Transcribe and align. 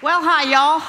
Well, 0.00 0.22
hi, 0.22 0.52
y'all. 0.52 0.80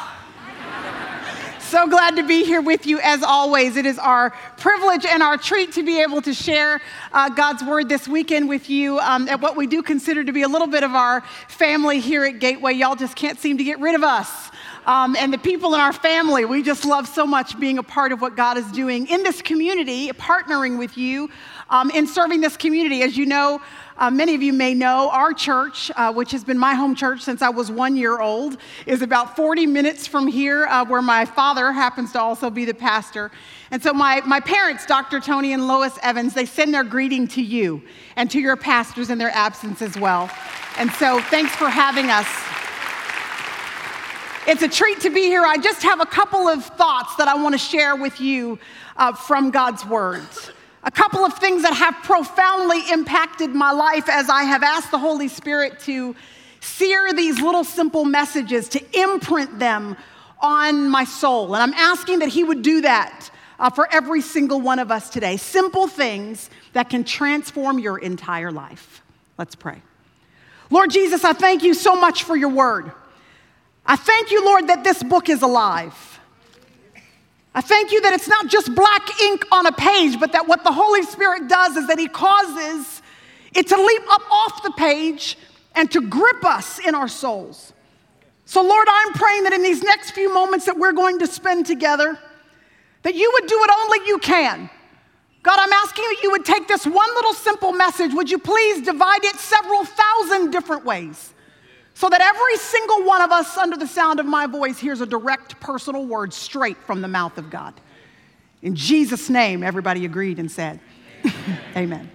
So 1.60 1.88
glad 1.88 2.16
to 2.18 2.24
be 2.28 2.44
here 2.44 2.62
with 2.62 2.86
you 2.86 3.00
as 3.00 3.24
always. 3.24 3.76
It 3.76 3.88
is 3.88 3.98
our 3.98 4.30
privilege 4.58 5.04
and 5.04 5.24
our 5.24 5.36
treat 5.36 5.72
to 5.74 5.84
be 5.84 6.00
able 6.00 6.22
to 6.22 6.32
share 6.32 6.80
uh, 7.12 7.30
God's 7.30 7.64
word 7.64 7.90
this 7.90 8.08
weekend 8.08 8.48
with 8.48 8.70
you 8.70 9.00
um, 9.00 9.28
at 9.28 9.42
what 9.42 9.56
we 9.56 9.66
do 9.66 9.82
consider 9.82 10.24
to 10.24 10.32
be 10.32 10.44
a 10.44 10.48
little 10.48 10.68
bit 10.68 10.84
of 10.84 10.94
our 10.94 11.22
family 11.48 12.00
here 12.00 12.24
at 12.24 12.38
Gateway. 12.38 12.74
Y'all 12.74 12.96
just 12.96 13.16
can't 13.16 13.40
seem 13.40 13.58
to 13.58 13.64
get 13.64 13.80
rid 13.80 13.96
of 13.96 14.04
us. 14.04 14.52
Um, 14.86 15.16
and 15.16 15.34
the 15.34 15.38
people 15.40 15.74
in 15.74 15.80
our 15.80 15.94
family, 15.94 16.46
we 16.46 16.62
just 16.62 16.86
love 16.86 17.08
so 17.08 17.26
much 17.26 17.60
being 17.60 17.80
a 17.80 17.84
part 17.84 18.12
of 18.12 18.22
what 18.22 18.36
God 18.36 18.58
is 18.58 18.72
doing 18.72 19.08
in 19.08 19.24
this 19.24 19.42
community, 19.42 20.10
partnering 20.10 20.78
with 20.78 20.98
you 20.98 21.30
um, 21.70 21.90
in 21.92 22.08
serving 22.08 22.42
this 22.42 22.58
community. 22.58 23.02
As 23.04 23.18
you 23.18 23.26
know, 23.26 23.62
uh, 23.98 24.10
many 24.10 24.34
of 24.34 24.42
you 24.42 24.54
may 24.54 24.74
know 24.74 25.10
our 25.12 25.34
church, 25.34 25.92
uh, 25.96 26.12
which 26.12 26.32
has 26.32 26.44
been 26.44 26.58
my 26.58 26.74
home 26.74 26.96
church 26.96 27.22
since 27.22 27.42
I 27.42 27.50
was 27.50 27.70
one 27.70 27.96
year 27.96 28.20
old, 28.20 28.58
is 28.86 29.02
about 29.02 29.36
40 29.36 29.66
minutes 29.66 30.08
from 30.08 30.28
here, 30.28 30.66
uh, 30.68 30.86
where 30.86 31.02
my 31.02 31.26
father 31.26 31.72
happens 31.72 32.14
to 32.14 32.22
also 32.22 32.50
be 32.50 32.66
the 32.66 32.74
pastor. 32.74 33.30
And 33.72 33.84
so 33.84 33.94
my, 33.94 34.22
my 34.26 34.40
parents, 34.40 34.86
Dr. 34.86 35.20
Tony 35.20 35.54
and 35.54 35.68
Lois 35.68 35.98
Evans, 36.02 36.34
they 36.34 36.46
send 36.46 36.74
their 36.74 36.84
greeting 36.84 37.28
to 37.30 37.42
you 37.42 37.82
and 38.16 38.32
to 38.32 38.40
your 38.40 38.56
pastors 38.56 39.10
in 39.10 39.18
their 39.18 39.32
absence 39.32 39.82
as 39.82 39.98
well. 39.98 40.30
And 40.78 40.90
so 40.92 41.20
thanks 41.24 41.56
for 41.56 41.70
having 41.70 42.10
us. 42.10 42.28
It's 44.48 44.64
a 44.64 44.70
treat 44.70 45.02
to 45.02 45.10
be 45.10 45.24
here. 45.24 45.44
I 45.44 45.58
just 45.58 45.84
have 45.84 46.00
a 46.00 46.06
couple 46.06 46.48
of 46.48 46.66
thoughts 46.66 47.16
that 47.18 47.28
I 47.28 47.36
want 47.36 47.54
to 47.54 47.60
share 47.60 47.96
with 47.96 48.20
you 48.20 48.58
uh, 48.98 49.14
from 49.14 49.52
God's 49.52 49.86
words. 49.86 50.52
A 50.90 50.92
couple 50.92 51.24
of 51.24 51.36
things 51.36 51.62
that 51.62 51.76
have 51.76 51.94
profoundly 52.02 52.90
impacted 52.90 53.52
my 53.52 53.72
life 53.72 54.10
as 54.10 54.28
I 54.28 54.42
have 54.42 54.64
asked 54.64 54.90
the 54.90 54.98
Holy 54.98 55.28
Spirit 55.28 55.80
to 55.82 56.16
sear 56.62 57.14
these 57.14 57.40
little 57.40 57.64
simple 57.64 58.06
messages, 58.06 58.68
to 58.70 59.00
imprint 59.00 59.60
them 59.60 59.96
on 60.40 60.90
my 60.90 61.04
soul. 61.04 61.54
And 61.54 61.62
I'm 61.62 61.80
asking 61.80 62.20
that 62.20 62.30
He 62.30 62.44
would 62.44 62.64
do 62.64 62.82
that 62.82 63.30
uh, 63.60 63.70
for 63.70 63.88
every 63.94 64.22
single 64.22 64.62
one 64.62 64.80
of 64.80 64.90
us 64.90 65.12
today. 65.12 65.38
Simple 65.38 65.88
things 65.88 66.50
that 66.74 66.90
can 66.90 67.04
transform 67.04 67.78
your 67.78 68.00
entire 68.00 68.52
life. 68.52 69.04
Let's 69.38 69.54
pray. 69.54 69.84
Lord 70.72 70.90
Jesus, 70.90 71.24
I 71.24 71.34
thank 71.34 71.62
you 71.62 71.76
so 71.76 71.96
much 71.98 72.24
for 72.24 72.36
your 72.36 72.50
word. 72.50 72.92
I 73.86 73.96
thank 73.96 74.32
you, 74.32 74.44
Lord, 74.44 74.70
that 74.70 74.84
this 74.84 75.04
book 75.04 75.30
is 75.30 75.44
alive. 75.44 76.19
I 77.54 77.62
thank 77.62 77.92
you 77.92 78.02
that 78.02 78.14
it's 78.14 78.28
not 78.28 78.48
just 78.48 78.74
black 78.76 79.22
ink 79.22 79.44
on 79.52 79.66
a 79.66 79.72
page, 79.72 80.20
but 80.20 80.34
that 80.34 80.48
what 80.48 80.64
the 80.64 80.72
Holy 80.72 81.02
Spirit 81.04 81.48
does 81.48 81.76
is 81.76 81.88
that 81.88 81.98
He 81.98 82.08
causes 82.08 83.02
it 83.56 83.68
to 83.68 83.82
leap 83.82 84.04
up 84.12 84.22
off 84.32 84.64
the 84.64 84.72
page 84.72 85.38
and 85.76 85.92
to 85.92 86.02
grip 86.02 86.46
us 86.46 86.80
in 86.80 86.94
our 86.94 87.08
souls. 87.08 87.74
So, 88.46 88.62
Lord, 88.62 88.88
I'm 88.90 89.14
praying 89.14 89.44
that 89.44 89.54
in 89.54 89.62
these 89.62 89.84
next 89.84 90.12
few 90.12 90.34
moments 90.34 90.66
that 90.66 90.78
we're 90.78 90.92
going 90.92 91.20
to 91.20 91.28
spend 91.28 91.66
together, 91.66 92.18
that 93.04 93.16
you 93.16 93.32
would 93.34 93.48
do 93.48 93.60
what 93.60 93.70
only 93.72 94.08
you 94.08 94.20
can. 94.20 94.70
God, 95.42 95.58
I'm 95.60 95.72
asking 95.72 96.04
that 96.06 96.24
you 96.24 96.32
would 96.32 96.46
take 96.46 96.68
this 96.68 96.86
one 96.86 97.10
little 97.16 97.34
simple 97.34 97.72
message, 97.72 98.14
would 98.14 98.30
you 98.30 98.40
please 98.40 98.82
divide 98.82 99.24
it 99.24 99.36
several 99.36 99.86
thousand 99.86 100.52
different 100.52 100.86
ways? 100.86 101.34
So 102.00 102.08
that 102.08 102.22
every 102.22 102.56
single 102.56 103.04
one 103.04 103.22
of 103.22 103.30
us, 103.30 103.58
under 103.58 103.76
the 103.76 103.86
sound 103.86 104.22
of 104.22 104.26
my 104.26 104.48
voice, 104.48 104.80
hears 104.80 105.02
a 105.02 105.06
direct 105.06 105.60
personal 105.60 106.06
word 106.06 106.34
straight 106.34 106.78
from 106.78 107.02
the 107.02 107.10
mouth 107.10 107.38
of 107.38 107.50
God. 107.50 107.74
In 108.62 108.74
Jesus' 108.74 109.30
name, 109.30 109.64
everybody 109.64 110.06
agreed 110.06 110.40
and 110.40 110.50
said, 110.50 110.80
Amen. 111.26 111.60
Amen. 111.76 112.12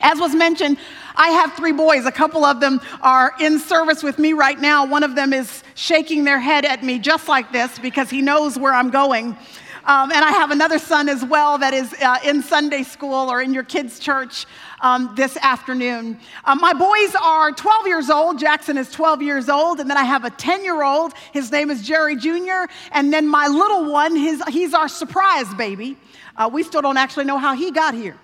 As 0.00 0.18
was 0.18 0.34
mentioned, 0.34 0.78
I 1.16 1.28
have 1.32 1.52
three 1.52 1.72
boys. 1.72 2.06
A 2.06 2.10
couple 2.10 2.46
of 2.46 2.60
them 2.60 2.80
are 3.02 3.34
in 3.38 3.58
service 3.58 4.02
with 4.02 4.18
me 4.18 4.32
right 4.32 4.58
now. 4.58 4.86
One 4.86 5.02
of 5.02 5.14
them 5.14 5.34
is 5.34 5.64
shaking 5.74 6.24
their 6.24 6.40
head 6.40 6.64
at 6.64 6.82
me 6.82 6.98
just 6.98 7.28
like 7.28 7.52
this 7.52 7.78
because 7.78 8.08
he 8.08 8.22
knows 8.22 8.58
where 8.58 8.72
I'm 8.72 8.88
going. 8.88 9.36
Um, 9.84 10.12
and 10.12 10.24
I 10.24 10.30
have 10.32 10.50
another 10.50 10.78
son 10.78 11.08
as 11.08 11.24
well 11.24 11.56
that 11.58 11.72
is 11.72 11.94
uh, 11.94 12.18
in 12.24 12.42
Sunday 12.42 12.82
school 12.82 13.30
or 13.30 13.40
in 13.40 13.54
your 13.54 13.62
kids' 13.62 13.98
church 13.98 14.46
um, 14.80 15.12
this 15.16 15.36
afternoon. 15.38 16.18
Um, 16.44 16.60
my 16.60 16.72
boys 16.72 17.14
are 17.20 17.50
12 17.52 17.86
years 17.86 18.10
old. 18.10 18.38
Jackson 18.38 18.76
is 18.76 18.90
12 18.90 19.22
years 19.22 19.48
old. 19.48 19.80
And 19.80 19.88
then 19.88 19.96
I 19.96 20.04
have 20.04 20.24
a 20.24 20.30
10 20.30 20.64
year 20.64 20.82
old. 20.82 21.14
His 21.32 21.50
name 21.50 21.70
is 21.70 21.82
Jerry 21.82 22.16
Jr. 22.16 22.70
And 22.92 23.12
then 23.12 23.26
my 23.26 23.46
little 23.46 23.90
one, 23.90 24.16
his, 24.16 24.42
he's 24.48 24.74
our 24.74 24.88
surprise 24.88 25.52
baby. 25.54 25.96
Uh, 26.36 26.50
we 26.52 26.62
still 26.62 26.82
don't 26.82 26.98
actually 26.98 27.24
know 27.24 27.38
how 27.38 27.54
he 27.54 27.70
got 27.70 27.94
here. 27.94 28.16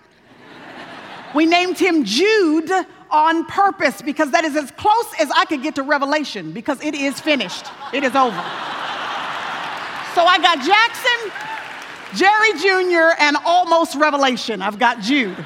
we 1.34 1.46
named 1.46 1.78
him 1.78 2.04
Jude 2.04 2.70
on 3.10 3.46
purpose 3.46 4.02
because 4.02 4.30
that 4.32 4.44
is 4.44 4.56
as 4.56 4.70
close 4.72 5.06
as 5.20 5.30
I 5.30 5.44
could 5.44 5.62
get 5.62 5.76
to 5.76 5.82
Revelation 5.82 6.52
because 6.52 6.82
it 6.82 6.94
is 6.94 7.20
finished, 7.20 7.66
it 7.92 8.04
is 8.04 8.14
over. 8.14 8.44
So 10.16 10.24
I 10.24 10.38
got 10.38 10.64
Jackson, 10.64 11.30
Jerry 12.14 12.54
Jr., 12.54 13.14
and 13.22 13.36
almost 13.44 13.96
Revelation. 13.96 14.62
I've 14.62 14.78
got 14.78 15.02
Jude. 15.02 15.36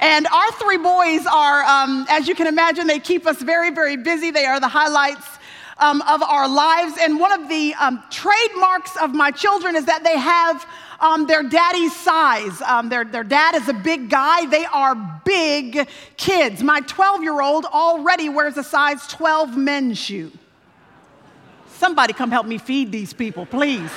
And 0.00 0.28
our 0.28 0.52
three 0.52 0.76
boys 0.76 1.26
are, 1.26 1.64
um, 1.64 2.06
as 2.08 2.28
you 2.28 2.36
can 2.36 2.46
imagine, 2.46 2.86
they 2.86 3.00
keep 3.00 3.26
us 3.26 3.42
very, 3.42 3.70
very 3.72 3.96
busy. 3.96 4.30
They 4.30 4.44
are 4.44 4.60
the 4.60 4.68
highlights 4.68 5.26
um, 5.78 6.00
of 6.02 6.22
our 6.22 6.48
lives. 6.48 6.94
And 7.00 7.18
one 7.18 7.32
of 7.32 7.48
the 7.48 7.74
um, 7.74 8.04
trademarks 8.08 8.96
of 8.98 9.12
my 9.12 9.32
children 9.32 9.74
is 9.74 9.84
that 9.86 10.04
they 10.04 10.16
have 10.16 10.64
um, 11.00 11.26
their 11.26 11.42
daddy's 11.42 11.96
size. 11.96 12.62
Um, 12.62 12.90
their, 12.90 13.04
their 13.04 13.24
dad 13.24 13.56
is 13.56 13.68
a 13.68 13.74
big 13.74 14.10
guy. 14.10 14.46
They 14.46 14.64
are 14.66 14.94
big 15.24 15.88
kids. 16.16 16.62
My 16.62 16.82
12 16.82 17.24
year 17.24 17.42
old 17.42 17.64
already 17.64 18.28
wears 18.28 18.56
a 18.58 18.62
size 18.62 19.08
12 19.08 19.56
men's 19.56 19.98
shoe. 19.98 20.30
Somebody 21.84 22.14
come 22.14 22.30
help 22.30 22.46
me 22.46 22.56
feed 22.56 22.90
these 22.90 23.12
people, 23.12 23.44
please. 23.44 23.90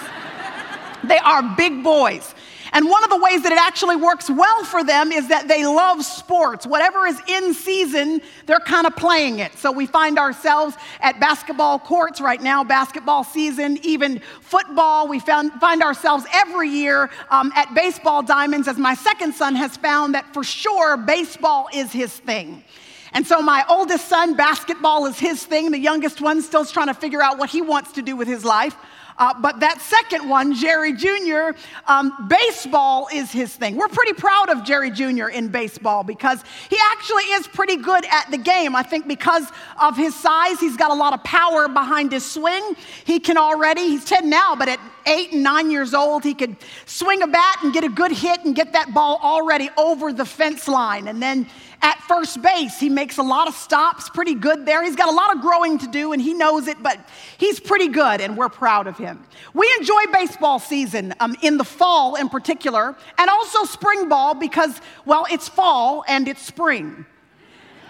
they 1.05 1.19
are 1.19 1.41
big 1.55 1.85
boys. 1.85 2.35
And 2.73 2.89
one 2.89 3.01
of 3.05 3.09
the 3.09 3.15
ways 3.15 3.43
that 3.43 3.53
it 3.53 3.57
actually 3.57 3.95
works 3.95 4.29
well 4.29 4.65
for 4.65 4.83
them 4.83 5.13
is 5.13 5.29
that 5.29 5.47
they 5.47 5.65
love 5.65 6.03
sports. 6.03 6.67
Whatever 6.67 7.05
is 7.05 7.17
in 7.29 7.53
season, 7.53 8.19
they're 8.45 8.59
kind 8.59 8.87
of 8.87 8.97
playing 8.97 9.39
it. 9.39 9.53
So 9.57 9.71
we 9.71 9.85
find 9.85 10.19
ourselves 10.19 10.75
at 10.99 11.17
basketball 11.21 11.79
courts 11.79 12.19
right 12.19 12.41
now, 12.41 12.61
basketball 12.61 13.23
season, 13.23 13.79
even 13.83 14.19
football. 14.41 15.07
We 15.07 15.21
found, 15.21 15.53
find 15.53 15.81
ourselves 15.81 16.25
every 16.33 16.67
year 16.67 17.09
um, 17.29 17.53
at 17.55 17.73
baseball 17.73 18.21
diamonds, 18.21 18.67
as 18.67 18.77
my 18.77 18.95
second 18.95 19.33
son 19.33 19.55
has 19.55 19.77
found 19.77 20.13
that 20.13 20.33
for 20.33 20.43
sure 20.43 20.97
baseball 20.97 21.69
is 21.73 21.93
his 21.93 22.11
thing. 22.11 22.65
And 23.13 23.25
so 23.25 23.41
my 23.41 23.63
oldest 23.69 24.07
son, 24.07 24.35
basketball 24.35 25.05
is 25.05 25.19
his 25.19 25.45
thing. 25.45 25.71
The 25.71 25.79
youngest 25.79 26.21
one 26.21 26.41
still 26.41 26.65
trying 26.65 26.87
to 26.87 26.93
figure 26.93 27.21
out 27.21 27.37
what 27.37 27.49
he 27.49 27.61
wants 27.61 27.93
to 27.93 28.01
do 28.01 28.15
with 28.15 28.27
his 28.27 28.43
life. 28.43 28.75
Uh, 29.17 29.33
but 29.39 29.59
that 29.59 29.81
second 29.81 30.29
one, 30.29 30.53
Jerry 30.53 30.93
Jr., 30.93 31.57
um, 31.87 32.27
baseball 32.27 33.07
is 33.11 33.31
his 33.31 33.55
thing. 33.55 33.75
We're 33.75 33.87
pretty 33.87 34.13
proud 34.13 34.49
of 34.49 34.63
Jerry 34.63 34.91
Jr. 34.91 35.29
in 35.29 35.47
baseball 35.47 36.03
because 36.03 36.43
he 36.69 36.77
actually 36.91 37.23
is 37.23 37.47
pretty 37.47 37.77
good 37.77 38.05
at 38.11 38.29
the 38.29 38.37
game. 38.37 38.75
I 38.75 38.83
think 38.83 39.07
because 39.07 39.47
of 39.81 39.97
his 39.97 40.15
size, 40.15 40.59
he's 40.59 40.77
got 40.77 40.91
a 40.91 40.93
lot 40.93 41.13
of 41.13 41.23
power 41.23 41.67
behind 41.67 42.11
his 42.11 42.29
swing. 42.29 42.75
He 43.05 43.19
can 43.19 43.37
already, 43.37 43.81
he's 43.81 44.05
10 44.05 44.29
now, 44.29 44.55
but 44.55 44.69
at 44.69 44.79
eight 45.07 45.31
and 45.31 45.41
nine 45.41 45.71
years 45.71 45.95
old, 45.95 46.23
he 46.23 46.35
could 46.35 46.55
swing 46.85 47.23
a 47.23 47.27
bat 47.27 47.57
and 47.63 47.73
get 47.73 47.83
a 47.83 47.89
good 47.89 48.11
hit 48.11 48.45
and 48.45 48.55
get 48.55 48.73
that 48.73 48.93
ball 48.93 49.19
already 49.23 49.69
over 49.77 50.13
the 50.13 50.25
fence 50.25 50.67
line. 50.67 51.07
And 51.07 51.21
then 51.21 51.47
at 51.81 51.99
first 52.01 52.41
base. 52.41 52.79
He 52.79 52.89
makes 52.89 53.17
a 53.17 53.23
lot 53.23 53.47
of 53.47 53.53
stops, 53.53 54.09
pretty 54.09 54.33
good 54.33 54.65
there. 54.65 54.83
He's 54.83 54.95
got 54.95 55.09
a 55.09 55.11
lot 55.11 55.35
of 55.35 55.41
growing 55.41 55.77
to 55.79 55.87
do, 55.87 56.13
and 56.13 56.21
he 56.21 56.33
knows 56.33 56.67
it, 56.67 56.81
but 56.81 56.99
he's 57.37 57.59
pretty 57.59 57.87
good, 57.87 58.21
and 58.21 58.37
we're 58.37 58.49
proud 58.49 58.87
of 58.87 58.97
him. 58.97 59.23
We 59.53 59.73
enjoy 59.79 60.05
baseball 60.11 60.59
season 60.59 61.13
um, 61.19 61.35
in 61.41 61.57
the 61.57 61.63
fall 61.63 62.15
in 62.15 62.29
particular, 62.29 62.95
and 63.17 63.29
also 63.29 63.63
spring 63.65 64.09
ball 64.09 64.33
because, 64.33 64.81
well, 65.05 65.25
it's 65.31 65.47
fall 65.47 66.03
and 66.07 66.27
it's 66.27 66.41
spring. 66.41 67.05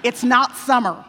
It's 0.04 0.24
not 0.24 0.56
summer. 0.58 1.04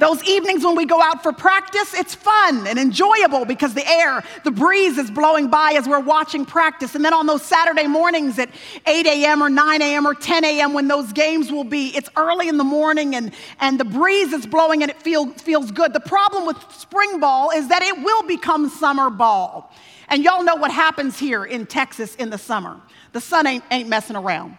Those 0.00 0.24
evenings 0.24 0.64
when 0.64 0.76
we 0.76 0.86
go 0.86 1.02
out 1.02 1.22
for 1.22 1.30
practice, 1.30 1.92
it's 1.92 2.14
fun 2.14 2.66
and 2.66 2.78
enjoyable 2.78 3.44
because 3.44 3.74
the 3.74 3.86
air, 3.86 4.24
the 4.44 4.50
breeze 4.50 4.96
is 4.96 5.10
blowing 5.10 5.48
by 5.48 5.74
as 5.76 5.86
we're 5.86 6.00
watching 6.00 6.46
practice. 6.46 6.94
And 6.94 7.04
then 7.04 7.12
on 7.12 7.26
those 7.26 7.42
Saturday 7.42 7.86
mornings 7.86 8.38
at 8.38 8.48
8 8.86 9.06
a.m. 9.06 9.42
or 9.42 9.50
9 9.50 9.82
a.m. 9.82 10.06
or 10.06 10.14
10 10.14 10.42
a.m. 10.42 10.72
when 10.72 10.88
those 10.88 11.12
games 11.12 11.52
will 11.52 11.64
be, 11.64 11.94
it's 11.94 12.08
early 12.16 12.48
in 12.48 12.56
the 12.56 12.64
morning 12.64 13.14
and, 13.14 13.32
and 13.60 13.78
the 13.78 13.84
breeze 13.84 14.32
is 14.32 14.46
blowing 14.46 14.80
and 14.80 14.90
it 14.90 15.02
feel, 15.02 15.30
feels 15.32 15.70
good. 15.70 15.92
The 15.92 16.00
problem 16.00 16.46
with 16.46 16.56
spring 16.72 17.20
ball 17.20 17.50
is 17.50 17.68
that 17.68 17.82
it 17.82 18.02
will 18.02 18.22
become 18.22 18.70
summer 18.70 19.10
ball. 19.10 19.70
And 20.08 20.24
y'all 20.24 20.42
know 20.42 20.56
what 20.56 20.70
happens 20.70 21.18
here 21.18 21.44
in 21.44 21.66
Texas 21.66 22.14
in 22.14 22.30
the 22.30 22.38
summer. 22.38 22.80
The 23.12 23.20
sun 23.20 23.46
ain't, 23.46 23.64
ain't 23.70 23.90
messing 23.90 24.16
around 24.16 24.56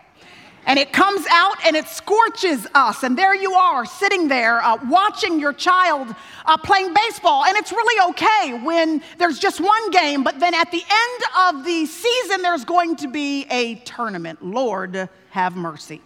and 0.66 0.78
it 0.78 0.94
comes 0.94 1.26
out 1.30 1.56
and 1.66 1.76
it 1.76 1.88
scorches 1.88 2.68
us. 2.74 3.04
And 3.04 3.18
there 3.18 3.36
you 3.36 3.54
are 3.54 3.86
sitting 3.86 4.28
there 4.28 4.62
uh, 4.62 4.78
watching 4.86 5.40
your 5.40 5.54
child 5.54 6.14
uh, 6.46 6.58
playing 6.58 6.94
baseball. 6.94 7.46
And 7.46 7.58
it's 7.58 7.72
really 7.72 8.12
okay 8.12 8.64
when 8.64 9.02
there's 9.18 9.40
just 9.40 9.60
one 9.60 9.92
game, 9.92 10.24
but 10.24 10.40
then 10.40 10.54
at 10.54 10.72
the 10.72 10.84
end 10.84 11.58
of 11.58 11.66
the 11.66 11.86
season, 11.86 12.42
there's 12.42 12.66
going 12.66 12.96
to 12.98 13.08
be 13.08 13.46
a 13.50 13.76
tournament. 13.76 14.44
Lord, 14.44 15.10
have 15.32 15.56
mercy. 15.56 16.02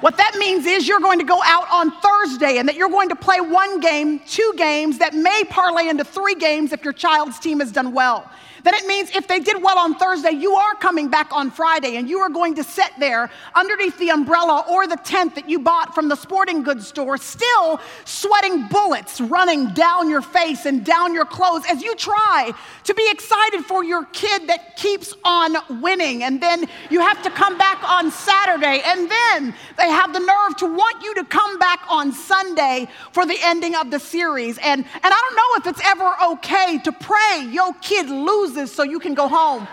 What 0.00 0.16
that 0.16 0.34
means 0.36 0.66
is 0.66 0.88
you're 0.88 1.00
going 1.00 1.20
to 1.20 1.24
go 1.24 1.40
out 1.44 1.70
on 1.70 1.92
Thursday 1.92 2.58
and 2.58 2.68
that 2.68 2.74
you're 2.74 2.90
going 2.90 3.08
to 3.10 3.16
play 3.16 3.40
one 3.40 3.78
game, 3.78 4.18
two 4.26 4.52
games 4.56 4.98
that 4.98 5.14
may 5.14 5.44
parlay 5.48 5.88
into 5.88 6.04
three 6.04 6.34
games 6.34 6.72
if 6.72 6.82
your 6.82 6.92
child's 6.92 7.38
team 7.38 7.60
has 7.60 7.70
done 7.70 7.92
well 7.92 8.28
then 8.62 8.74
it 8.74 8.86
means 8.86 9.10
if 9.14 9.26
they 9.26 9.40
did 9.40 9.62
well 9.62 9.78
on 9.78 9.94
Thursday, 9.96 10.30
you 10.30 10.54
are 10.54 10.74
coming 10.74 11.08
back 11.08 11.32
on 11.32 11.50
Friday 11.50 11.96
and 11.96 12.08
you 12.08 12.18
are 12.18 12.28
going 12.28 12.54
to 12.54 12.64
sit 12.64 12.90
there 12.98 13.30
underneath 13.54 13.98
the 13.98 14.10
umbrella 14.10 14.64
or 14.70 14.86
the 14.86 14.96
tent 14.96 15.34
that 15.34 15.48
you 15.48 15.58
bought 15.58 15.94
from 15.94 16.08
the 16.08 16.16
sporting 16.16 16.62
goods 16.62 16.86
store, 16.86 17.16
still 17.16 17.80
sweating 18.04 18.68
bullets 18.68 19.20
running 19.20 19.72
down 19.74 20.08
your 20.08 20.22
face 20.22 20.66
and 20.66 20.84
down 20.84 21.12
your 21.12 21.24
clothes 21.24 21.64
as 21.68 21.82
you 21.82 21.94
try 21.96 22.52
to 22.84 22.94
be 22.94 23.06
excited 23.10 23.64
for 23.64 23.82
your 23.82 24.04
kid 24.06 24.48
that 24.48 24.76
keeps 24.76 25.12
on 25.24 25.56
winning. 25.80 26.22
And 26.22 26.40
then 26.40 26.66
you 26.90 27.00
have 27.00 27.22
to 27.22 27.30
come 27.30 27.58
back 27.58 27.82
on 27.82 28.10
Saturday, 28.10 28.82
and 28.84 29.10
then 29.10 29.54
they 29.76 29.88
have 29.88 30.12
the 30.12 30.20
nerve 30.20 30.56
to 30.58 30.66
want 30.66 31.02
you 31.02 31.14
to 31.14 31.24
come 31.24 31.58
back 31.58 31.80
on 31.88 32.12
Sunday 32.12 32.88
for 33.12 33.26
the 33.26 33.36
ending 33.42 33.74
of 33.74 33.90
the 33.90 33.98
series. 33.98 34.58
And, 34.58 34.84
and 34.84 35.04
I 35.04 35.10
don't 35.10 35.36
know 35.36 35.70
if 35.70 35.76
it's 35.76 35.86
ever 35.86 36.14
okay 36.34 36.78
to 36.78 36.92
pray 36.92 37.48
your 37.50 37.72
kid 37.80 38.08
loses 38.08 38.51
so 38.70 38.82
you 38.82 38.98
can 38.98 39.14
go 39.14 39.28
home. 39.28 39.66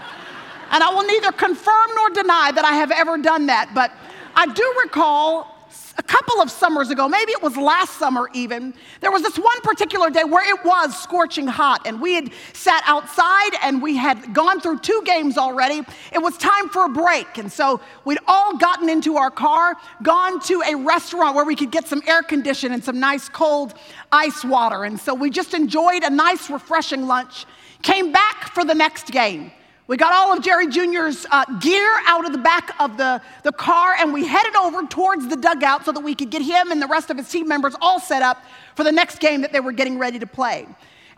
And 0.71 0.83
I 0.83 0.93
will 0.93 1.05
neither 1.05 1.31
confirm 1.31 1.87
nor 1.95 2.09
deny 2.11 2.51
that 2.51 2.65
I 2.65 2.73
have 2.73 2.91
ever 2.91 3.17
done 3.17 3.47
that. 3.47 3.71
But 3.73 3.91
I 4.35 4.45
do 4.45 4.75
recall 4.83 5.59
a 5.99 6.03
couple 6.03 6.41
of 6.41 6.49
summers 6.49 6.89
ago, 6.89 7.09
maybe 7.09 7.33
it 7.33 7.43
was 7.43 7.57
last 7.57 7.99
summer 7.99 8.29
even, 8.33 8.73
there 9.01 9.11
was 9.11 9.21
this 9.21 9.37
one 9.37 9.61
particular 9.61 10.09
day 10.09 10.23
where 10.23 10.49
it 10.49 10.63
was 10.63 10.97
scorching 10.97 11.45
hot, 11.45 11.85
and 11.85 11.99
we 11.99 12.13
had 12.13 12.31
sat 12.53 12.81
outside 12.87 13.51
and 13.61 13.81
we 13.81 13.97
had 13.97 14.33
gone 14.33 14.61
through 14.61 14.79
two 14.79 15.01
games 15.03 15.37
already. 15.37 15.81
It 16.13 16.19
was 16.19 16.37
time 16.37 16.69
for 16.69 16.85
a 16.85 16.89
break, 16.89 17.37
and 17.37 17.51
so 17.51 17.81
we'd 18.05 18.19
all 18.27 18.55
gotten 18.57 18.87
into 18.87 19.17
our 19.17 19.29
car, 19.29 19.75
gone 20.01 20.39
to 20.43 20.63
a 20.65 20.75
restaurant 20.75 21.35
where 21.35 21.43
we 21.43 21.55
could 21.55 21.69
get 21.69 21.85
some 21.85 22.01
air 22.07 22.23
conditioning 22.23 22.75
and 22.75 22.83
some 22.83 22.99
nice 23.01 23.27
cold 23.27 23.73
ice 24.09 24.45
water. 24.45 24.85
And 24.85 24.97
so 24.97 25.13
we 25.13 25.29
just 25.29 25.53
enjoyed 25.53 26.03
a 26.03 26.09
nice, 26.09 26.49
refreshing 26.49 27.07
lunch 27.07 27.45
came 27.81 28.11
back 28.11 28.53
for 28.53 28.63
the 28.65 28.75
next 28.75 29.07
game. 29.11 29.51
We 29.87 29.97
got 29.97 30.13
all 30.13 30.37
of 30.37 30.43
Jerry 30.43 30.67
Jr.'s 30.67 31.25
uh, 31.31 31.45
gear 31.59 31.89
out 32.05 32.23
of 32.23 32.31
the 32.31 32.37
back 32.37 32.79
of 32.79 32.95
the, 32.97 33.19
the 33.41 33.51
car 33.51 33.95
and 33.99 34.13
we 34.13 34.23
headed 34.23 34.55
over 34.55 34.85
towards 34.85 35.27
the 35.27 35.35
dugout 35.35 35.83
so 35.83 35.91
that 35.91 36.01
we 36.01 36.13
could 36.13 36.29
get 36.29 36.43
him 36.43 36.71
and 36.71 36.79
the 36.79 36.87
rest 36.87 37.09
of 37.09 37.17
his 37.17 37.27
team 37.27 37.47
members 37.47 37.75
all 37.81 37.99
set 37.99 38.21
up 38.21 38.43
for 38.75 38.83
the 38.83 38.91
next 38.91 39.19
game 39.19 39.41
that 39.41 39.51
they 39.51 39.59
were 39.59 39.71
getting 39.71 39.97
ready 39.97 40.19
to 40.19 40.27
play. 40.27 40.67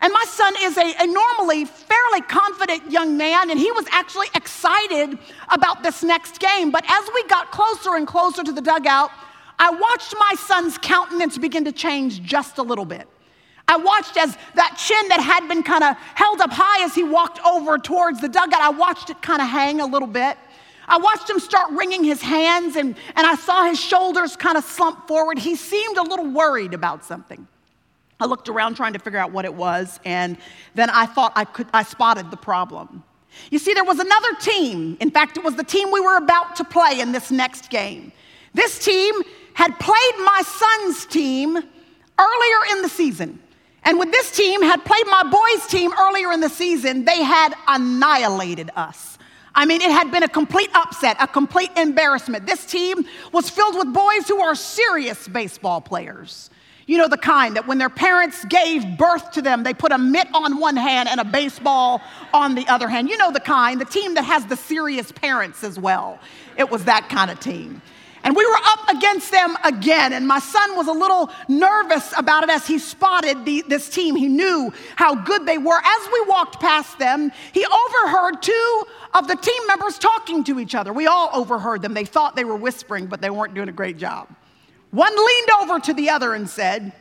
And 0.00 0.12
my 0.12 0.24
son 0.26 0.54
is 0.62 0.78
a, 0.78 0.94
a, 1.00 1.06
normally 1.06 1.64
fairly 1.64 2.22
confident 2.22 2.90
young 2.90 3.16
man, 3.16 3.50
and 3.50 3.58
he 3.58 3.70
was 3.70 3.86
actually 3.92 4.26
excited 4.34 5.16
about 5.48 5.84
this 5.84 6.02
next 6.02 6.40
game. 6.40 6.72
But 6.72 6.84
as 6.88 7.08
we 7.14 7.24
got 7.28 7.52
closer 7.52 7.94
and 7.94 8.04
closer 8.04 8.42
to 8.42 8.50
the 8.50 8.62
dugout, 8.62 9.10
I 9.60 9.70
watched 9.70 10.14
my 10.18 10.34
son's 10.38 10.76
countenance 10.76 11.38
begin 11.38 11.64
to 11.66 11.72
change 11.72 12.20
just 12.22 12.58
a 12.58 12.62
little 12.62 12.84
bit. 12.84 13.06
I 13.72 13.76
watched 13.76 14.18
as 14.18 14.36
that 14.54 14.76
chin 14.76 15.08
that 15.08 15.20
had 15.20 15.48
been 15.48 15.62
kind 15.62 15.82
of 15.82 15.96
held 16.14 16.42
up 16.42 16.50
high 16.52 16.84
as 16.84 16.94
he 16.94 17.02
walked 17.02 17.40
over 17.40 17.78
towards 17.78 18.20
the 18.20 18.28
dugout, 18.28 18.60
I 18.60 18.68
watched 18.68 19.08
it 19.08 19.22
kind 19.22 19.40
of 19.40 19.48
hang 19.48 19.80
a 19.80 19.86
little 19.86 20.06
bit. 20.06 20.36
I 20.86 20.98
watched 20.98 21.30
him 21.30 21.38
start 21.38 21.70
wringing 21.70 22.04
his 22.04 22.20
hands 22.20 22.76
and, 22.76 22.94
and 23.16 23.26
I 23.26 23.34
saw 23.34 23.64
his 23.64 23.80
shoulders 23.80 24.36
kind 24.36 24.58
of 24.58 24.64
slump 24.64 25.08
forward. 25.08 25.38
He 25.38 25.56
seemed 25.56 25.96
a 25.96 26.02
little 26.02 26.30
worried 26.30 26.74
about 26.74 27.02
something. 27.02 27.48
I 28.20 28.26
looked 28.26 28.50
around 28.50 28.74
trying 28.74 28.92
to 28.92 28.98
figure 28.98 29.18
out 29.18 29.32
what 29.32 29.46
it 29.46 29.54
was, 29.54 29.98
and 30.04 30.36
then 30.74 30.90
I 30.90 31.06
thought 31.06 31.32
I, 31.34 31.46
could, 31.46 31.66
I 31.72 31.82
spotted 31.82 32.30
the 32.30 32.36
problem. 32.36 33.02
You 33.50 33.58
see, 33.58 33.72
there 33.72 33.84
was 33.84 34.00
another 34.00 34.34
team. 34.38 34.98
In 35.00 35.10
fact, 35.10 35.38
it 35.38 35.42
was 35.42 35.56
the 35.56 35.64
team 35.64 35.90
we 35.90 36.00
were 36.00 36.18
about 36.18 36.56
to 36.56 36.64
play 36.64 37.00
in 37.00 37.10
this 37.10 37.30
next 37.30 37.70
game. 37.70 38.12
This 38.52 38.78
team 38.78 39.14
had 39.54 39.80
played 39.80 40.14
my 40.18 40.42
son's 40.44 41.06
team 41.06 41.56
earlier 41.56 42.76
in 42.76 42.82
the 42.82 42.88
season. 42.88 43.41
And 43.84 43.98
when 43.98 44.10
this 44.10 44.30
team 44.30 44.62
had 44.62 44.84
played 44.84 45.06
my 45.06 45.24
boys' 45.24 45.66
team 45.66 45.92
earlier 45.98 46.32
in 46.32 46.40
the 46.40 46.48
season, 46.48 47.04
they 47.04 47.22
had 47.22 47.54
annihilated 47.66 48.70
us. 48.76 49.18
I 49.54 49.66
mean, 49.66 49.82
it 49.82 49.90
had 49.90 50.10
been 50.10 50.22
a 50.22 50.28
complete 50.28 50.70
upset, 50.74 51.16
a 51.20 51.26
complete 51.26 51.70
embarrassment. 51.76 52.46
This 52.46 52.64
team 52.64 53.04
was 53.32 53.50
filled 53.50 53.76
with 53.76 53.92
boys 53.92 54.26
who 54.28 54.40
are 54.40 54.54
serious 54.54 55.28
baseball 55.28 55.80
players. 55.80 56.48
You 56.86 56.98
know, 56.98 57.06
the 57.06 57.18
kind 57.18 57.56
that 57.56 57.66
when 57.66 57.78
their 57.78 57.90
parents 57.90 58.44
gave 58.46 58.98
birth 58.98 59.32
to 59.32 59.42
them, 59.42 59.62
they 59.62 59.74
put 59.74 59.92
a 59.92 59.98
mitt 59.98 60.28
on 60.34 60.58
one 60.58 60.76
hand 60.76 61.08
and 61.08 61.20
a 61.20 61.24
baseball 61.24 62.00
on 62.34 62.54
the 62.54 62.66
other 62.66 62.88
hand. 62.88 63.08
You 63.08 63.16
know, 63.18 63.30
the 63.30 63.40
kind, 63.40 63.80
the 63.80 63.84
team 63.84 64.14
that 64.14 64.24
has 64.24 64.46
the 64.46 64.56
serious 64.56 65.12
parents 65.12 65.62
as 65.62 65.78
well. 65.78 66.18
It 66.56 66.70
was 66.70 66.84
that 66.84 67.08
kind 67.08 67.30
of 67.30 67.38
team. 67.38 67.82
And 68.24 68.36
we 68.36 68.46
were 68.46 68.58
up 68.64 68.88
against 68.88 69.32
them 69.32 69.56
again. 69.64 70.12
And 70.12 70.26
my 70.26 70.38
son 70.38 70.76
was 70.76 70.86
a 70.86 70.92
little 70.92 71.30
nervous 71.48 72.12
about 72.16 72.44
it 72.44 72.50
as 72.50 72.66
he 72.66 72.78
spotted 72.78 73.44
the, 73.44 73.64
this 73.66 73.88
team. 73.88 74.14
He 74.14 74.28
knew 74.28 74.72
how 74.96 75.14
good 75.14 75.44
they 75.44 75.58
were. 75.58 75.78
As 75.78 76.08
we 76.12 76.24
walked 76.28 76.60
past 76.60 76.98
them, 76.98 77.32
he 77.52 77.66
overheard 77.66 78.40
two 78.40 78.84
of 79.14 79.26
the 79.26 79.34
team 79.34 79.66
members 79.66 79.98
talking 79.98 80.44
to 80.44 80.60
each 80.60 80.74
other. 80.74 80.92
We 80.92 81.06
all 81.06 81.30
overheard 81.32 81.82
them. 81.82 81.94
They 81.94 82.04
thought 82.04 82.36
they 82.36 82.44
were 82.44 82.56
whispering, 82.56 83.06
but 83.06 83.20
they 83.20 83.30
weren't 83.30 83.54
doing 83.54 83.68
a 83.68 83.72
great 83.72 83.98
job. 83.98 84.28
One 84.92 85.12
leaned 85.16 85.50
over 85.60 85.80
to 85.80 85.94
the 85.94 86.10
other 86.10 86.34
and 86.34 86.48
said, 86.48 86.92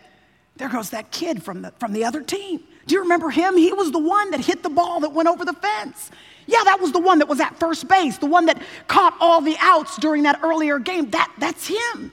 There 0.55 0.69
goes 0.69 0.89
that 0.89 1.11
kid 1.11 1.43
from 1.43 1.61
the, 1.61 1.71
from 1.79 1.93
the 1.93 2.05
other 2.05 2.21
team. 2.21 2.61
Do 2.87 2.95
you 2.95 3.01
remember 3.01 3.29
him? 3.29 3.57
He 3.57 3.71
was 3.73 3.91
the 3.91 3.99
one 3.99 4.31
that 4.31 4.39
hit 4.39 4.63
the 4.63 4.69
ball 4.69 5.01
that 5.01 5.13
went 5.13 5.29
over 5.29 5.45
the 5.45 5.53
fence. 5.53 6.09
Yeah, 6.47 6.63
that 6.63 6.79
was 6.79 6.91
the 6.91 6.99
one 6.99 7.19
that 7.19 7.27
was 7.27 7.39
at 7.39 7.57
first 7.59 7.87
base, 7.87 8.17
the 8.17 8.25
one 8.25 8.45
that 8.47 8.61
caught 8.87 9.15
all 9.19 9.41
the 9.41 9.55
outs 9.59 9.97
during 9.97 10.23
that 10.23 10.39
earlier 10.43 10.79
game. 10.79 11.09
That, 11.11 11.31
that's 11.37 11.67
him. 11.67 12.11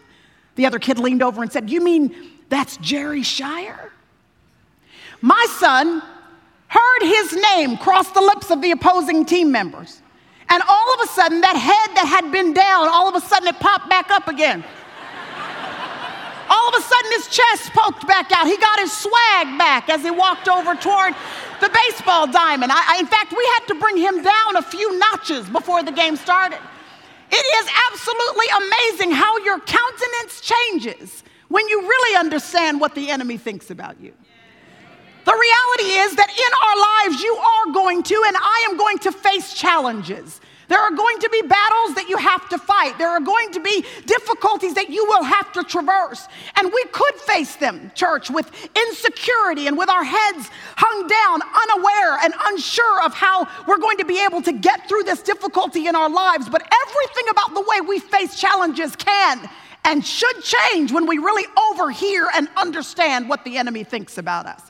The 0.57 0.67
other 0.67 0.79
kid 0.79 0.99
leaned 0.99 1.23
over 1.23 1.43
and 1.43 1.53
said, 1.53 1.71
You 1.71 1.81
mean 1.81 2.15
that's 2.49 2.77
Jerry 2.79 3.23
Shirer? 3.23 3.93
My 5.21 5.47
son 5.59 6.03
heard 6.69 7.03
his 7.03 7.33
name 7.55 7.77
cross 7.79 8.11
the 8.11 8.21
lips 8.21 8.51
of 8.51 8.63
the 8.63 8.73
opposing 8.73 9.25
team 9.25 9.51
members. 9.51 10.03
And 10.51 10.63
all 10.67 10.95
of 10.95 11.01
a 11.01 11.07
sudden, 11.09 11.41
that 11.43 11.57
head 11.57 11.97
that 11.97 12.07
had 12.07 12.33
been 12.33 12.55
down, 12.55 12.89
all 12.89 13.09
of 13.09 13.15
a 13.15 13.21
sudden 13.21 13.49
it 13.49 13.57
popped 13.61 13.91
back 13.91 14.11
up 14.11 14.29
again. 14.29 14.65
All 16.49 16.69
of 16.69 16.75
a 16.75 16.83
sudden, 16.83 17.12
his 17.12 17.29
chest 17.29 17.73
poked 17.73 18.06
back 18.06 18.33
out. 18.33 18.47
He 18.47 18.56
got 18.56 18.79
his 18.81 18.93
swag 18.93 19.59
back 19.59 19.89
as 19.89 20.03
he 20.03 20.11
walked 20.11 20.49
over 20.49 20.75
toward 20.75 21.15
the 21.61 21.69
baseball 21.69 22.27
diamond. 22.27 22.73
I, 22.73 22.97
I, 22.97 22.99
in 23.00 23.06
fact, 23.06 23.33
we 23.33 23.45
had 23.55 23.67
to 23.69 23.75
bring 23.75 23.97
him 23.97 24.23
down 24.23 24.56
a 24.56 24.62
few 24.62 24.99
notches 24.99 25.49
before 25.49 25.83
the 25.83 25.93
game 25.93 26.17
started. 26.17 26.59
It 27.31 27.65
is 27.65 27.71
absolutely 27.93 28.47
amazing 28.56 29.11
how 29.12 29.37
your 29.45 29.61
countenance 29.61 30.41
changes 30.41 31.23
when 31.49 31.69
you 31.69 31.83
really 31.83 32.17
understand 32.17 32.81
what 32.81 32.95
the 32.95 33.11
enemy 33.11 33.37
thinks 33.37 33.71
about 33.71 34.00
you. 34.00 34.12
The 35.25 35.33
reality 35.33 35.99
is 35.99 36.17
that 36.17 36.31
in 36.31 36.53
our 36.65 37.11
lives, 37.11 37.23
you 37.23 37.37
are 37.37 37.73
going 37.75 38.02
to, 38.02 38.25
and 38.26 38.37
I 38.37 38.69
am 38.71 38.78
going 38.78 38.99
to 39.00 39.12
face 39.12 39.52
challenges. 39.52 40.40
There 40.69 40.79
are 40.79 40.91
going 40.91 41.19
to 41.21 41.29
be 41.31 41.43
battles 41.43 41.95
that 41.97 42.07
you 42.09 42.19
have 42.19 42.49
to 42.51 42.59
fight. 42.59 42.99
There 42.99 43.09
are 43.09 43.21
going 43.21 43.53
to 43.53 43.61
be 43.61 43.85
difficulties 44.07 44.75
that 44.75 44.91
you 44.91 45.05
will 45.07 45.25
have 45.25 45.51
to 45.55 45.65
traverse. 45.65 46.29
And 46.57 46.71
we 46.73 46.85
could 46.93 47.15
face 47.15 47.57
them, 47.57 47.91
church, 47.95 48.31
with 48.31 48.51
insecurity 48.77 49.67
and 49.67 49.79
with 49.79 49.89
our 49.89 50.05
heads 50.05 50.51
hung 50.77 51.09
down, 51.09 51.41
unaware 51.43 52.19
and 52.23 52.35
unsure 52.53 53.03
of 53.05 53.15
how 53.15 53.49
we're 53.67 53.79
going 53.79 53.97
to 53.99 54.05
be 54.05 54.23
able 54.23 54.43
to 54.43 54.53
get 54.53 54.89
through 54.89 55.05
this 55.05 55.23
difficulty 55.23 55.87
in 55.87 55.97
our 55.97 56.11
lives. 56.11 56.49
But 56.49 56.63
everything 56.63 57.31
about 57.31 57.55
the 57.55 57.63
way 57.63 57.81
we 57.81 57.99
face 57.99 58.39
challenges 58.39 58.95
can 58.95 59.49
and 59.85 60.05
should 60.05 60.43
change 60.43 60.93
when 60.93 61.07
we 61.07 61.17
really 61.17 61.47
overhear 61.71 62.29
and 62.35 62.47
understand 62.57 63.27
what 63.27 63.43
the 63.45 63.57
enemy 63.57 63.85
thinks 63.85 64.19
about 64.19 64.45
us. 64.45 64.61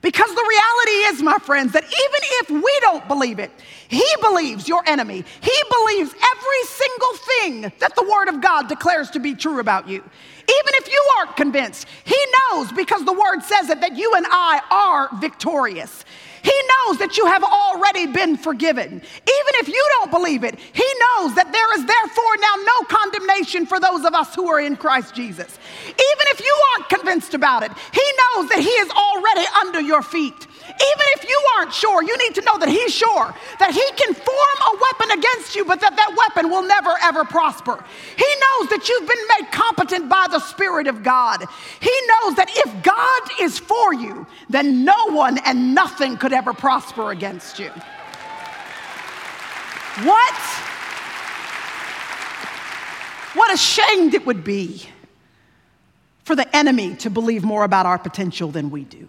Because 0.00 0.32
the 0.32 0.46
reality 0.48 1.14
is, 1.14 1.22
my 1.22 1.38
friends, 1.38 1.72
that 1.72 1.84
even 1.84 2.20
if 2.40 2.50
we 2.50 2.78
don't 2.80 3.06
believe 3.08 3.38
it, 3.38 3.50
He 3.88 4.04
believes 4.20 4.68
your 4.68 4.82
enemy. 4.86 5.24
He 5.40 5.62
believes 5.70 6.14
every 6.14 6.62
single 6.64 7.14
thing 7.14 7.72
that 7.80 7.94
the 7.96 8.04
Word 8.04 8.28
of 8.28 8.40
God 8.40 8.68
declares 8.68 9.10
to 9.10 9.18
be 9.18 9.34
true 9.34 9.58
about 9.58 9.88
you. 9.88 9.98
Even 9.98 10.72
if 10.74 10.88
you 10.88 11.04
aren't 11.18 11.36
convinced, 11.36 11.86
He 12.04 12.18
knows 12.50 12.70
because 12.72 13.04
the 13.04 13.12
Word 13.12 13.42
says 13.42 13.70
it 13.70 13.80
that 13.80 13.96
you 13.96 14.14
and 14.14 14.26
I 14.28 14.60
are 14.70 15.08
victorious. 15.20 16.04
He 16.42 16.52
knows 16.52 16.98
that 16.98 17.16
you 17.16 17.26
have 17.26 17.44
already 17.44 18.06
been 18.06 18.36
forgiven. 18.36 18.86
Even 18.88 19.52
if 19.62 19.68
you 19.68 19.86
don't 19.98 20.10
believe 20.10 20.42
it, 20.44 20.58
He 20.58 20.84
knows 20.84 21.34
that 21.36 21.52
there 21.52 21.78
is 21.78 21.86
therefore 21.86 22.36
now 22.40 22.54
no 22.66 22.86
condemnation 22.88 23.66
for 23.66 23.78
those 23.78 24.04
of 24.04 24.14
us 24.14 24.34
who 24.34 24.48
are 24.48 24.60
in 24.60 24.76
Christ 24.76 25.14
Jesus. 25.14 25.58
Even 25.86 26.26
if 26.32 26.40
you 26.40 26.60
aren't 26.74 26.88
convinced 26.88 27.34
about 27.34 27.62
it, 27.62 27.72
He 27.92 28.02
knows 28.18 28.50
that 28.50 28.58
He 28.60 28.68
is 28.68 28.90
already 28.90 29.46
under 29.60 29.80
your 29.80 30.02
feet. 30.02 30.47
Even 30.68 31.06
if 31.16 31.28
you 31.28 31.42
aren't 31.56 31.72
sure, 31.72 32.02
you 32.02 32.16
need 32.18 32.34
to 32.34 32.42
know 32.42 32.58
that 32.58 32.68
He's 32.68 32.94
sure 32.94 33.34
that 33.58 33.72
He 33.72 33.84
can 33.96 34.14
form 34.14 34.58
a 34.66 34.78
weapon 34.80 35.18
against 35.18 35.56
you, 35.56 35.64
but 35.64 35.80
that 35.80 35.96
that 35.96 36.14
weapon 36.16 36.50
will 36.50 36.62
never 36.62 36.94
ever 37.02 37.24
prosper. 37.24 37.82
He 38.16 38.24
knows 38.24 38.68
that 38.70 38.88
you've 38.88 39.08
been 39.08 39.26
made 39.38 39.52
competent 39.52 40.08
by 40.08 40.26
the 40.30 40.40
Spirit 40.40 40.86
of 40.86 41.02
God. 41.02 41.44
He 41.80 41.94
knows 42.08 42.36
that 42.36 42.50
if 42.50 42.82
God 42.82 43.22
is 43.40 43.58
for 43.58 43.94
you, 43.94 44.26
then 44.48 44.84
no 44.84 45.06
one 45.06 45.38
and 45.38 45.74
nothing 45.74 46.16
could 46.16 46.32
ever 46.32 46.52
prosper 46.52 47.10
against 47.10 47.58
you. 47.58 47.70
What? 50.04 50.34
What 53.34 53.52
ashamed 53.52 54.14
it 54.14 54.26
would 54.26 54.44
be 54.44 54.86
for 56.24 56.36
the 56.36 56.56
enemy 56.56 56.94
to 56.96 57.08
believe 57.10 57.42
more 57.42 57.64
about 57.64 57.86
our 57.86 57.98
potential 57.98 58.50
than 58.50 58.70
we 58.70 58.84
do. 58.84 59.08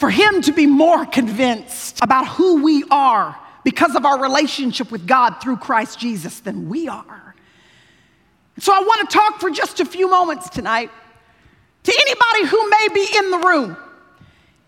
For 0.00 0.08
him 0.08 0.40
to 0.42 0.52
be 0.52 0.66
more 0.66 1.04
convinced 1.04 2.02
about 2.02 2.26
who 2.26 2.62
we 2.62 2.84
are 2.90 3.38
because 3.64 3.94
of 3.94 4.06
our 4.06 4.18
relationship 4.18 4.90
with 4.90 5.06
God 5.06 5.42
through 5.42 5.58
Christ 5.58 5.98
Jesus 5.98 6.40
than 6.40 6.70
we 6.70 6.88
are. 6.88 7.34
So 8.58 8.72
I 8.72 8.80
want 8.80 9.10
to 9.10 9.14
talk 9.14 9.40
for 9.40 9.50
just 9.50 9.78
a 9.78 9.84
few 9.84 10.08
moments 10.08 10.48
tonight 10.48 10.90
to 11.82 11.92
anybody 11.92 12.46
who 12.48 12.70
may 12.70 12.88
be 12.94 13.08
in 13.14 13.30
the 13.30 13.38
room 13.46 13.76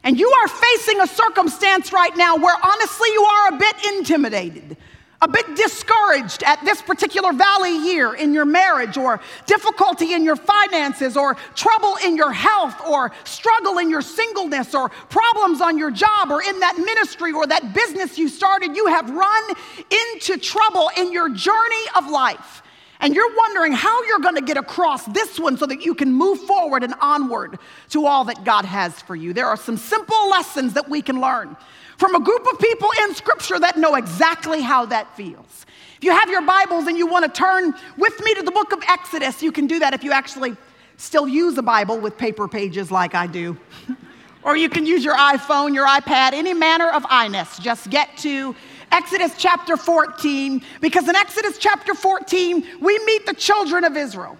and 0.04 0.20
you 0.20 0.28
are 0.28 0.48
facing 0.48 1.00
a 1.00 1.06
circumstance 1.06 1.94
right 1.94 2.14
now 2.14 2.36
where 2.36 2.56
honestly 2.62 3.08
you 3.14 3.22
are 3.22 3.54
a 3.54 3.58
bit 3.58 3.74
intimidated 3.96 4.76
a 5.22 5.28
bit 5.28 5.54
discouraged 5.54 6.42
at 6.42 6.62
this 6.64 6.82
particular 6.82 7.32
valley 7.32 7.78
year 7.78 8.14
in 8.14 8.34
your 8.34 8.44
marriage, 8.44 8.96
or 8.96 9.20
difficulty 9.46 10.14
in 10.14 10.24
your 10.24 10.34
finances, 10.34 11.16
or 11.16 11.36
trouble 11.54 11.96
in 12.04 12.16
your 12.16 12.32
health, 12.32 12.74
or 12.86 13.12
struggle 13.22 13.78
in 13.78 13.88
your 13.88 14.02
singleness, 14.02 14.74
or 14.74 14.88
problems 15.08 15.60
on 15.60 15.78
your 15.78 15.92
job, 15.92 16.30
or 16.30 16.42
in 16.42 16.58
that 16.58 16.76
ministry, 16.76 17.32
or 17.32 17.46
that 17.46 17.72
business 17.72 18.18
you 18.18 18.28
started, 18.28 18.76
you 18.76 18.86
have 18.86 19.08
run 19.10 19.44
into 19.90 20.36
trouble 20.36 20.90
in 20.98 21.12
your 21.12 21.28
journey 21.28 21.84
of 21.96 22.10
life. 22.10 22.62
And 22.98 23.14
you're 23.14 23.34
wondering 23.36 23.72
how 23.72 24.02
you're 24.04 24.20
going 24.20 24.36
to 24.36 24.42
get 24.42 24.56
across 24.56 25.04
this 25.06 25.38
one 25.38 25.56
so 25.56 25.66
that 25.66 25.84
you 25.84 25.94
can 25.94 26.12
move 26.12 26.40
forward 26.40 26.84
and 26.84 26.94
onward 27.00 27.58
to 27.90 28.06
all 28.06 28.24
that 28.24 28.44
God 28.44 28.64
has 28.64 29.00
for 29.02 29.16
you. 29.16 29.32
There 29.32 29.48
are 29.48 29.56
some 29.56 29.76
simple 29.76 30.30
lessons 30.30 30.74
that 30.74 30.88
we 30.88 31.02
can 31.02 31.20
learn 31.20 31.56
from 32.02 32.16
a 32.16 32.20
group 32.20 32.44
of 32.52 32.58
people 32.58 32.88
in 33.04 33.14
Scripture 33.14 33.60
that 33.60 33.78
know 33.78 33.94
exactly 33.94 34.60
how 34.60 34.84
that 34.84 35.14
feels. 35.16 35.66
If 35.98 36.02
you 36.02 36.10
have 36.10 36.28
your 36.28 36.42
Bibles 36.42 36.88
and 36.88 36.98
you 36.98 37.06
want 37.06 37.24
to 37.24 37.30
turn 37.30 37.72
with 37.96 38.20
me 38.24 38.34
to 38.34 38.42
the 38.42 38.50
book 38.50 38.72
of 38.72 38.82
Exodus, 38.88 39.40
you 39.40 39.52
can 39.52 39.68
do 39.68 39.78
that 39.78 39.94
if 39.94 40.02
you 40.02 40.10
actually 40.10 40.56
still 40.96 41.28
use 41.28 41.56
a 41.58 41.62
Bible 41.62 42.00
with 42.00 42.18
paper 42.18 42.48
pages 42.48 42.90
like 42.90 43.14
I 43.14 43.28
do. 43.28 43.56
or 44.42 44.56
you 44.56 44.68
can 44.68 44.84
use 44.84 45.04
your 45.04 45.14
iPhone, 45.14 45.74
your 45.74 45.86
iPad, 45.86 46.32
any 46.32 46.52
manner 46.52 46.90
of 46.90 47.04
iNess. 47.04 47.60
Just 47.60 47.88
get 47.88 48.16
to 48.16 48.56
Exodus 48.90 49.34
chapter 49.38 49.76
14, 49.76 50.60
because 50.80 51.08
in 51.08 51.14
Exodus 51.14 51.56
chapter 51.56 51.94
14, 51.94 52.66
we 52.80 52.98
meet 53.04 53.26
the 53.26 53.34
children 53.34 53.84
of 53.84 53.96
Israel. 53.96 54.36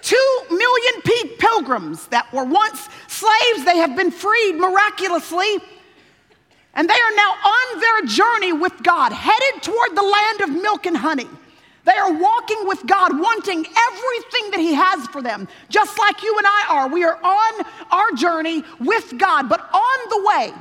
Two 0.00 0.40
million 0.48 1.02
pilgrims 1.40 2.06
that 2.06 2.32
were 2.32 2.44
once 2.44 2.88
slaves, 3.08 3.64
they 3.64 3.78
have 3.78 3.96
been 3.96 4.12
freed 4.12 4.54
miraculously 4.54 5.58
and 6.74 6.88
they 6.88 6.94
are 6.94 7.16
now 7.16 7.30
on 7.30 7.80
their 7.80 8.02
journey 8.02 8.52
with 8.52 8.82
God, 8.82 9.12
headed 9.12 9.62
toward 9.62 9.96
the 9.96 10.02
land 10.02 10.40
of 10.42 10.62
milk 10.62 10.86
and 10.86 10.96
honey. 10.96 11.26
They 11.84 11.92
are 11.92 12.12
walking 12.12 12.68
with 12.68 12.86
God, 12.86 13.18
wanting 13.18 13.58
everything 13.58 14.50
that 14.50 14.60
He 14.60 14.74
has 14.74 15.06
for 15.08 15.22
them, 15.22 15.48
just 15.68 15.98
like 15.98 16.22
you 16.22 16.36
and 16.36 16.46
I 16.46 16.66
are. 16.70 16.88
We 16.88 17.04
are 17.04 17.18
on 17.22 17.66
our 17.90 18.12
journey 18.12 18.62
with 18.78 19.18
God, 19.18 19.48
but 19.48 19.60
on 19.60 20.08
the 20.10 20.24
way, 20.28 20.52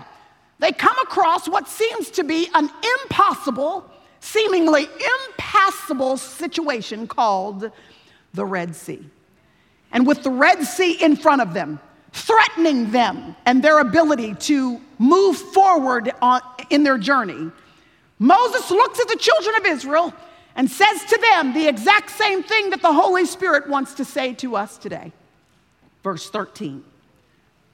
they 0.60 0.72
come 0.72 0.98
across 1.04 1.48
what 1.48 1.68
seems 1.68 2.10
to 2.12 2.24
be 2.24 2.50
an 2.54 2.70
impossible, 3.02 3.90
seemingly 4.20 4.88
impassable 5.28 6.18
situation 6.18 7.08
called 7.08 7.72
the 8.34 8.46
Red 8.46 8.76
Sea. 8.76 9.06
And 9.92 10.08
with 10.08 10.24
the 10.24 10.32
Red 10.32 10.64
Sea 10.64 10.94
in 10.94 11.16
front 11.16 11.42
of 11.42 11.54
them, 11.54 11.80
threatening 12.12 12.92
them 12.92 13.36
and 13.46 13.64
their 13.64 13.80
ability 13.80 14.36
to 14.36 14.82
move 15.00 15.38
forward 15.38 16.12
on, 16.22 16.42
in 16.70 16.84
their 16.84 17.00
journey, 17.00 17.52
Moses 18.20 18.70
looks 18.70 19.00
at 19.00 19.08
the 19.08 19.18
children 19.18 19.56
of 19.56 19.66
Israel 19.66 20.14
and 20.56 20.70
says 20.70 21.06
to 21.06 21.18
them 21.18 21.54
the 21.54 21.68
exact 21.68 22.12
same 22.12 22.44
thing 22.44 22.70
that 22.70 22.82
the 22.82 22.94
Holy 22.94 23.26
Spirit 23.26 23.70
wants 23.70 23.96
to 23.96 24.06
say 24.06 24.34
to 24.36 24.56
us 24.56 24.78
today. 24.78 25.12
Verse 26.04 26.30
13 26.30 26.84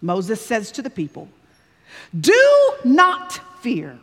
Moses 0.01 0.46
says 0.46 0.72
to 0.74 0.82
the 0.84 0.89
people, 0.89 1.27
Do 2.17 2.74
not 2.84 3.39
fear. 3.62 3.98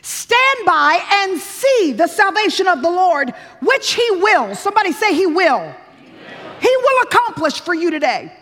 Stand 0.00 0.58
by 0.64 0.98
and 1.10 1.38
see 1.38 1.92
the 1.92 2.06
salvation 2.06 2.66
of 2.66 2.80
the 2.80 2.90
Lord, 2.90 3.34
which 3.60 3.92
He 3.92 4.10
will. 4.12 4.54
Somebody 4.54 4.92
say, 4.92 5.14
He 5.14 5.26
will. 5.26 5.60
He 5.60 6.10
will, 6.10 6.60
he 6.60 6.76
will 6.76 7.02
accomplish 7.02 7.60
for 7.60 7.74
you 7.74 7.90
today. 7.90 8.32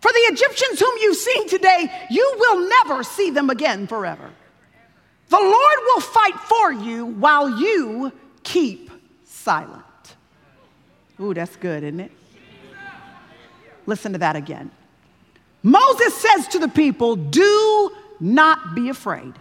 For 0.00 0.12
the 0.12 0.32
Egyptians 0.32 0.78
whom 0.78 0.94
you've 1.00 1.16
seen 1.16 1.48
today, 1.48 2.06
you 2.10 2.36
will 2.38 2.68
never 2.68 3.02
see 3.02 3.30
them 3.30 3.50
again 3.50 3.86
forever. 3.86 4.30
The 5.28 5.38
Lord 5.38 5.78
will 5.86 6.00
fight 6.00 6.38
for 6.40 6.72
you 6.72 7.06
while 7.06 7.60
you 7.60 8.12
keep 8.42 8.90
silent. 9.24 9.82
Ooh, 11.20 11.34
that's 11.34 11.56
good, 11.56 11.82
isn't 11.82 12.00
it? 12.00 12.12
Listen 13.86 14.12
to 14.12 14.18
that 14.18 14.36
again. 14.36 14.70
Moses 15.62 16.14
says 16.14 16.48
to 16.48 16.58
the 16.58 16.68
people, 16.68 17.16
Do 17.16 17.90
not 18.20 18.74
be 18.74 18.88
afraid, 18.88 19.32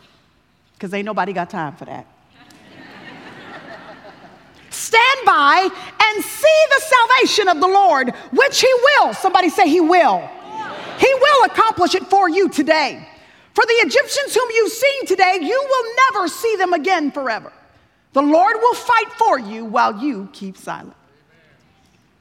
because 0.74 0.94
ain't 0.94 1.06
nobody 1.06 1.34
got 1.34 1.50
time 1.50 1.76
for 1.76 1.86
that. 1.86 2.08
Stand 4.70 5.20
by 5.26 5.70
and 6.02 6.24
see 6.24 6.66
the 6.70 6.82
salvation 6.82 7.48
of 7.48 7.60
the 7.60 7.68
Lord, 7.68 8.12
which 8.32 8.62
He 8.62 8.74
will. 8.74 9.14
Somebody 9.14 9.50
say, 9.50 9.68
He 9.68 9.82
will. 9.82 10.30
Will 11.38 11.46
accomplish 11.46 11.94
it 11.94 12.08
for 12.08 12.30
you 12.30 12.50
today. 12.50 13.08
For 13.54 13.64
the 13.66 13.74
Egyptians 13.74 14.34
whom 14.34 14.50
you've 14.54 14.72
seen 14.72 15.06
today, 15.06 15.38
you 15.42 15.66
will 15.70 15.94
never 16.12 16.28
see 16.28 16.56
them 16.56 16.74
again 16.74 17.12
forever. 17.12 17.52
The 18.14 18.22
Lord 18.22 18.56
will 18.60 18.74
fight 18.74 19.12
for 19.14 19.40
you 19.40 19.66
while 19.66 20.02
you 20.02 20.30
keep 20.34 20.58
silent. 20.58 20.96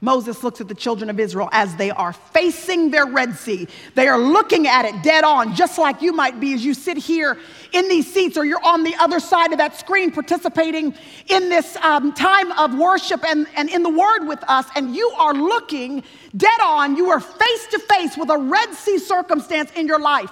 Moses 0.06 0.44
looks 0.44 0.60
at 0.60 0.68
the 0.68 0.74
children 0.74 1.10
of 1.10 1.18
Israel 1.18 1.48
as 1.50 1.74
they 1.74 1.90
are 1.90 2.12
facing 2.12 2.92
their 2.92 3.06
Red 3.06 3.34
Sea. 3.34 3.66
They 3.96 4.06
are 4.06 4.20
looking 4.20 4.68
at 4.68 4.84
it 4.84 5.02
dead 5.02 5.24
on, 5.24 5.52
just 5.56 5.78
like 5.78 6.00
you 6.00 6.12
might 6.12 6.38
be 6.38 6.54
as 6.54 6.64
you 6.64 6.74
sit 6.74 6.96
here 6.96 7.36
in 7.72 7.88
these 7.88 8.10
seats 8.14 8.36
or 8.36 8.44
you're 8.44 8.64
on 8.64 8.84
the 8.84 8.94
other 9.00 9.18
side 9.18 9.50
of 9.50 9.58
that 9.58 9.76
screen 9.76 10.12
participating 10.12 10.94
in 11.26 11.48
this 11.48 11.74
um, 11.78 12.12
time 12.12 12.52
of 12.52 12.78
worship 12.78 13.24
and, 13.24 13.48
and 13.56 13.68
in 13.68 13.82
the 13.82 13.90
Word 13.90 14.28
with 14.28 14.44
us. 14.46 14.66
And 14.76 14.94
you 14.94 15.10
are 15.18 15.34
looking 15.34 16.04
dead 16.36 16.60
on. 16.62 16.96
You 16.96 17.10
are 17.10 17.18
face 17.18 17.66
to 17.72 17.80
face 17.80 18.16
with 18.16 18.30
a 18.30 18.38
Red 18.38 18.74
Sea 18.74 18.98
circumstance 18.98 19.72
in 19.72 19.88
your 19.88 19.98
life. 19.98 20.30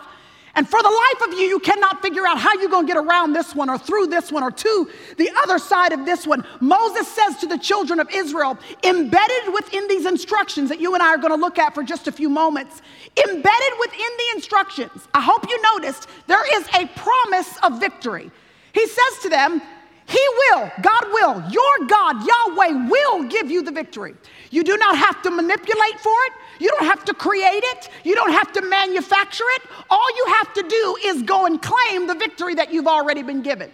And 0.56 0.68
for 0.68 0.80
the 0.82 0.88
life 0.88 1.28
of 1.28 1.38
you, 1.38 1.46
you 1.46 1.58
cannot 1.58 2.00
figure 2.00 2.26
out 2.26 2.38
how 2.38 2.52
you're 2.54 2.70
going 2.70 2.87
to 2.87 2.92
get 2.92 3.02
around 3.02 3.32
this 3.32 3.54
one 3.54 3.68
or 3.68 3.76
through 3.76 4.06
this 4.06 4.30
one 4.30 4.42
or 4.42 4.52
to 4.52 4.90
the 5.16 5.30
other 5.42 5.58
side 5.58 5.92
of 5.92 6.04
this 6.04 6.26
one. 6.26 6.46
Moses 6.61 7.08
says 7.08 7.37
to 7.38 7.46
the 7.46 7.58
children 7.58 7.99
of 7.99 8.08
Israel, 8.12 8.56
embedded 8.84 9.52
within 9.52 9.88
these 9.88 10.06
instructions 10.06 10.68
that 10.68 10.80
you 10.80 10.94
and 10.94 11.02
I 11.02 11.08
are 11.08 11.18
going 11.18 11.32
to 11.32 11.40
look 11.40 11.58
at 11.58 11.75
for 11.75 11.82
just 11.82 12.06
a 12.06 12.12
few 12.12 12.28
moments, 12.28 12.82
embedded 13.16 13.73
within 13.80 13.99
the 13.99 14.37
instructions, 14.37 15.08
I 15.12 15.20
hope 15.20 15.49
you 15.49 15.61
noticed, 15.75 16.08
there 16.28 16.61
is 16.61 16.68
a 16.75 16.87
promise 16.96 17.58
of 17.64 17.80
victory. 17.80 18.30
He 18.73 18.87
says 18.87 19.18
to 19.23 19.28
them, 19.28 19.61
he 20.06 20.20
will, 20.37 20.70
God 20.82 21.04
will, 21.12 21.50
your 21.50 21.87
God, 21.87 22.16
Yahweh, 22.26 22.88
will 22.90 23.25
give 23.25 23.50
you 23.50 23.62
the 23.62 23.73
victory. 23.73 24.14
You 24.54 24.62
do 24.62 24.76
not 24.76 24.96
have 24.96 25.20
to 25.23 25.32
manipulate 25.32 25.99
for 25.99 26.14
it. 26.26 26.32
You 26.61 26.68
don't 26.68 26.84
have 26.84 27.04
to 27.06 27.14
create 27.14 27.64
it. 27.64 27.88
You 28.04 28.14
don't 28.14 28.30
have 28.30 28.52
to 28.52 28.62
manufacture 28.62 29.42
it. 29.56 29.62
All 29.90 30.16
you 30.16 30.26
have 30.38 30.54
to 30.54 30.62
do 30.62 30.96
is 31.06 31.23
go 31.23 31.46
and 31.46 31.61
claim 31.61 32.06
the 32.06 32.14
victory 32.14 32.54
that 32.54 32.73
you've 32.73 32.87
already 32.87 33.25
been 33.25 33.42
given. 33.42 33.68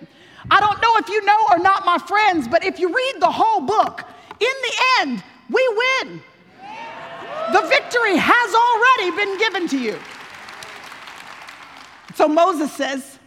I 0.51 0.59
don't 0.59 0.81
know 0.81 0.97
if 0.97 1.11
you 1.11 1.23
know 1.23 1.39
or 1.51 1.59
not, 1.59 1.85
my 1.85 1.99
friends, 1.99 2.49
but 2.49 2.65
if 2.65 2.79
you 2.79 2.89
read 2.89 3.17
the 3.21 3.31
whole 3.31 3.61
book, 3.61 4.05
in 4.41 4.49
the 4.63 4.75
end, 5.01 5.23
we 5.51 5.69
win. 5.69 6.23
The 7.53 7.61
victory 7.69 8.17
has 8.17 8.55
already 8.65 9.17
been 9.17 9.39
given 9.39 9.69
to 9.69 9.79
you. 9.79 9.99
So 12.15 12.27
Moses 12.27 12.73
says, 12.73 13.19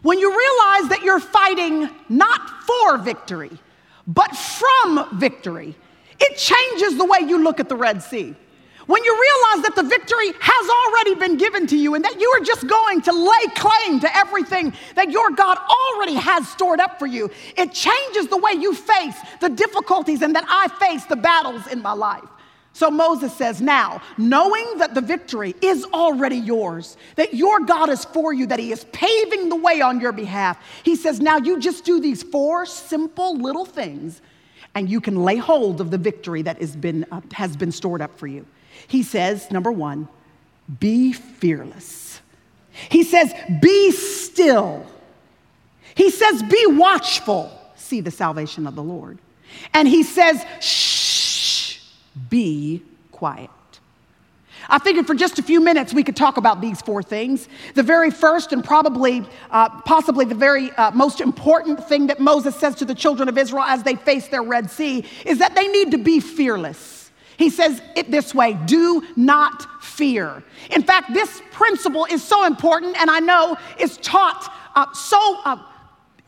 when 0.00 0.18
you 0.18 0.30
realize 0.30 0.88
that 0.88 1.02
you're 1.02 1.20
fighting 1.20 1.90
not 2.08 2.40
for 2.62 2.96
victory, 2.96 3.50
but 4.06 4.34
from 4.34 5.18
victory, 5.18 5.76
it 6.20 6.36
changes 6.36 6.98
the 6.98 7.04
way 7.04 7.18
you 7.26 7.42
look 7.42 7.60
at 7.60 7.68
the 7.68 7.76
Red 7.76 8.02
Sea. 8.02 8.34
When 8.86 9.04
you 9.04 9.12
realize 9.12 9.68
that 9.68 9.76
the 9.76 9.88
victory 9.88 10.32
has 10.40 10.68
already 10.68 11.14
been 11.14 11.36
given 11.36 11.66
to 11.68 11.76
you 11.76 11.94
and 11.94 12.04
that 12.04 12.20
you 12.20 12.28
are 12.30 12.44
just 12.44 12.66
going 12.66 13.00
to 13.02 13.12
lay 13.12 13.46
claim 13.54 14.00
to 14.00 14.16
everything 14.16 14.72
that 14.96 15.12
your 15.12 15.30
God 15.30 15.58
already 15.58 16.14
has 16.14 16.48
stored 16.48 16.80
up 16.80 16.98
for 16.98 17.06
you, 17.06 17.30
it 17.56 17.72
changes 17.72 18.26
the 18.26 18.36
way 18.36 18.52
you 18.52 18.74
face 18.74 19.16
the 19.40 19.48
difficulties 19.48 20.22
and 20.22 20.34
that 20.34 20.44
I 20.48 20.66
face 20.84 21.04
the 21.04 21.14
battles 21.14 21.68
in 21.68 21.82
my 21.82 21.92
life. 21.92 22.24
So 22.72 22.90
Moses 22.90 23.32
says, 23.32 23.60
Now, 23.60 24.00
knowing 24.16 24.78
that 24.78 24.94
the 24.94 25.00
victory 25.00 25.54
is 25.60 25.84
already 25.92 26.36
yours, 26.36 26.96
that 27.16 27.34
your 27.34 27.60
God 27.60 27.90
is 27.90 28.04
for 28.04 28.32
you, 28.32 28.46
that 28.46 28.58
He 28.58 28.72
is 28.72 28.84
paving 28.92 29.50
the 29.50 29.56
way 29.56 29.80
on 29.80 30.00
your 30.00 30.12
behalf, 30.12 30.58
He 30.82 30.96
says, 30.96 31.20
Now 31.20 31.36
you 31.36 31.60
just 31.60 31.84
do 31.84 32.00
these 32.00 32.22
four 32.22 32.66
simple 32.66 33.36
little 33.36 33.64
things 33.64 34.20
and 34.74 34.88
you 34.88 35.00
can 35.00 35.24
lay 35.24 35.36
hold 35.36 35.80
of 35.80 35.90
the 35.90 35.98
victory 35.98 36.42
that 36.42 36.58
has 36.58 36.76
been, 36.76 37.04
uh, 37.10 37.20
has 37.32 37.56
been 37.56 37.72
stored 37.72 38.00
up 38.00 38.16
for 38.18 38.26
you. 38.26 38.46
He 38.86 39.02
says, 39.02 39.50
number 39.50 39.72
one, 39.72 40.08
be 40.78 41.12
fearless. 41.12 42.20
He 42.88 43.02
says, 43.02 43.32
be 43.60 43.90
still. 43.90 44.86
He 45.94 46.10
says, 46.10 46.42
be 46.42 46.66
watchful. 46.68 47.50
See 47.76 48.00
the 48.00 48.10
salvation 48.10 48.66
of 48.66 48.74
the 48.76 48.82
Lord. 48.82 49.18
And 49.74 49.88
he 49.88 50.02
says, 50.02 50.44
shh, 50.60 51.80
be 52.28 52.82
quiet. 53.10 53.50
I 54.70 54.78
figured 54.78 55.06
for 55.06 55.14
just 55.14 55.38
a 55.40 55.42
few 55.42 55.60
minutes 55.60 55.92
we 55.92 56.04
could 56.04 56.16
talk 56.16 56.36
about 56.36 56.60
these 56.60 56.80
four 56.80 57.02
things. 57.02 57.48
The 57.74 57.82
very 57.82 58.10
first, 58.10 58.52
and 58.52 58.64
probably, 58.64 59.24
uh, 59.50 59.80
possibly 59.80 60.24
the 60.24 60.36
very 60.36 60.70
uh, 60.72 60.92
most 60.92 61.20
important 61.20 61.84
thing 61.88 62.06
that 62.06 62.20
Moses 62.20 62.54
says 62.54 62.76
to 62.76 62.84
the 62.84 62.94
children 62.94 63.28
of 63.28 63.36
Israel 63.36 63.64
as 63.64 63.82
they 63.82 63.96
face 63.96 64.28
their 64.28 64.42
Red 64.42 64.70
Sea 64.70 65.04
is 65.26 65.38
that 65.38 65.56
they 65.56 65.66
need 65.66 65.90
to 65.90 65.98
be 65.98 66.20
fearless. 66.20 67.10
He 67.36 67.50
says 67.50 67.82
it 67.96 68.10
this 68.10 68.34
way 68.34 68.56
do 68.66 69.02
not 69.16 69.82
fear. 69.82 70.42
In 70.70 70.82
fact, 70.82 71.12
this 71.12 71.42
principle 71.50 72.06
is 72.10 72.22
so 72.22 72.46
important, 72.46 72.96
and 73.00 73.10
I 73.10 73.18
know 73.18 73.56
is 73.78 73.96
taught 73.98 74.52
uh, 74.76 74.92
so 74.92 75.40
uh, 75.44 75.56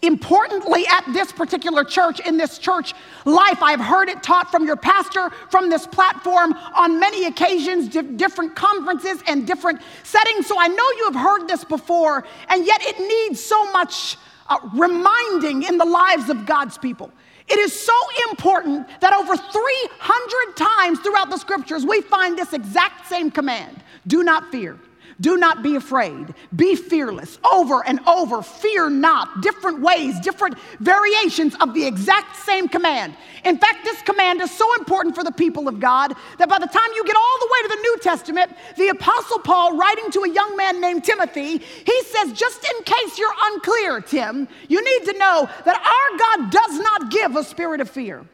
importantly 0.03 0.85
at 0.89 1.05
this 1.13 1.33
particular 1.33 1.85
church, 1.85 2.21
in 2.21 2.37
this 2.37 2.59
church 2.59 2.93
life. 3.25 3.63
I've 3.63 3.81
heard 3.81 4.09
it 4.09 4.23
taught 4.23 4.51
from 4.51 4.67
your 4.67 4.77
pastor, 4.77 5.31
from 5.51 5.71
this 5.71 5.87
platform 5.87 6.53
on 6.77 6.99
many 6.99 7.27
occasions, 7.27 7.89
di- 7.89 8.03
different 8.03 8.55
conferences 8.57 9.23
and 9.27 9.47
different 9.47 9.81
settings. 10.03 10.47
So 10.47 10.57
I 10.59 10.67
know 10.69 10.91
you 10.99 11.05
have 11.13 11.15
heard 11.15 11.49
this 11.49 11.65
before, 11.65 12.25
and 12.49 12.67
yet 12.67 12.81
it 12.83 12.99
needs 12.99 13.43
so 13.43 13.71
much 13.73 14.17
uh, 14.49 14.59
reminding 14.75 15.63
in 15.63 15.79
the 15.79 15.85
lives 15.85 16.29
of 16.29 16.47
God's 16.47 16.77
people. 16.77 17.11
It 17.49 17.59
is 17.59 17.73
so 17.79 17.95
important 18.31 18.89
that 19.01 19.13
over 19.13 19.37
300 19.37 20.57
times 20.57 21.01
throughout 21.01 21.31
the 21.31 21.37
scriptures, 21.39 21.85
we 21.85 22.01
find 22.01 22.37
this 22.39 22.53
exact 22.53 23.07
same 23.09 23.31
command 23.31 23.83
do 24.07 24.23
not 24.23 24.51
fear. 24.51 24.79
Do 25.23 25.37
not 25.37 25.63
be 25.63 25.77
afraid. 25.77 26.35
Be 26.55 26.75
fearless. 26.75 27.39
Over 27.51 27.87
and 27.87 28.01
over. 28.09 28.43
Fear 28.43 28.91
not. 28.91 29.41
Different 29.41 29.81
ways, 29.81 30.19
different 30.19 30.59
variations 30.81 31.55
of 31.61 31.75
the 31.75 31.87
exact 31.87 32.37
same 32.45 32.69
command. 32.69 33.15
In 33.45 33.57
fact, 33.57 33.85
this 33.85 34.03
command 34.03 34.41
is 34.41 34.51
so 34.51 34.75
important 34.75 35.15
for 35.15 35.23
the 35.23 35.31
people 35.31 35.69
of 35.69 35.79
God 35.79 36.13
that 36.39 36.49
by 36.49 36.59
the 36.59 36.67
time 36.67 36.91
you 36.97 37.05
get 37.05 37.15
all 37.15 37.39
the 37.39 37.49
way 37.53 37.63
to 37.63 37.69
the 37.69 37.83
New 37.83 37.99
Testament, 38.03 38.53
the 38.77 38.89
Apostle 38.89 39.39
Paul, 39.39 39.77
writing 39.77 40.11
to 40.11 40.25
a 40.25 40.29
young 40.29 40.57
man 40.57 40.81
named 40.81 41.05
Timothy, 41.05 41.59
he 41.59 42.03
says, 42.03 42.33
just 42.33 42.65
in 42.65 42.83
case 42.83 43.17
you're 43.17 43.35
unclear, 43.45 44.01
Tim, 44.01 44.49
you 44.69 44.83
need 44.83 45.13
to 45.13 45.19
know 45.19 45.49
that 45.65 45.77
our 45.77 46.19
God 46.19 46.51
does 46.51 46.81
not 46.81 47.13
give 47.13 47.37
a 47.37 47.45
spirit 47.45 47.81
of 47.81 47.89
fear. 47.89 48.27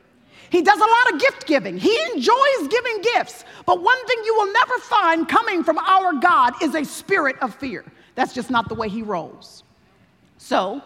He 0.50 0.62
does 0.62 0.78
a 0.78 0.80
lot 0.80 1.12
of 1.12 1.20
gift 1.20 1.46
giving. 1.46 1.78
He 1.78 1.96
enjoys 2.12 2.68
giving 2.68 3.02
gifts. 3.14 3.44
But 3.66 3.82
one 3.82 4.06
thing 4.06 4.18
you 4.24 4.34
will 4.36 4.52
never 4.52 4.78
find 4.78 5.28
coming 5.28 5.62
from 5.62 5.78
our 5.78 6.14
God 6.14 6.54
is 6.62 6.74
a 6.74 6.84
spirit 6.84 7.36
of 7.40 7.54
fear. 7.54 7.84
That's 8.14 8.32
just 8.32 8.50
not 8.50 8.68
the 8.68 8.74
way 8.74 8.88
he 8.88 9.02
rolls. 9.02 9.62
So, 10.38 10.82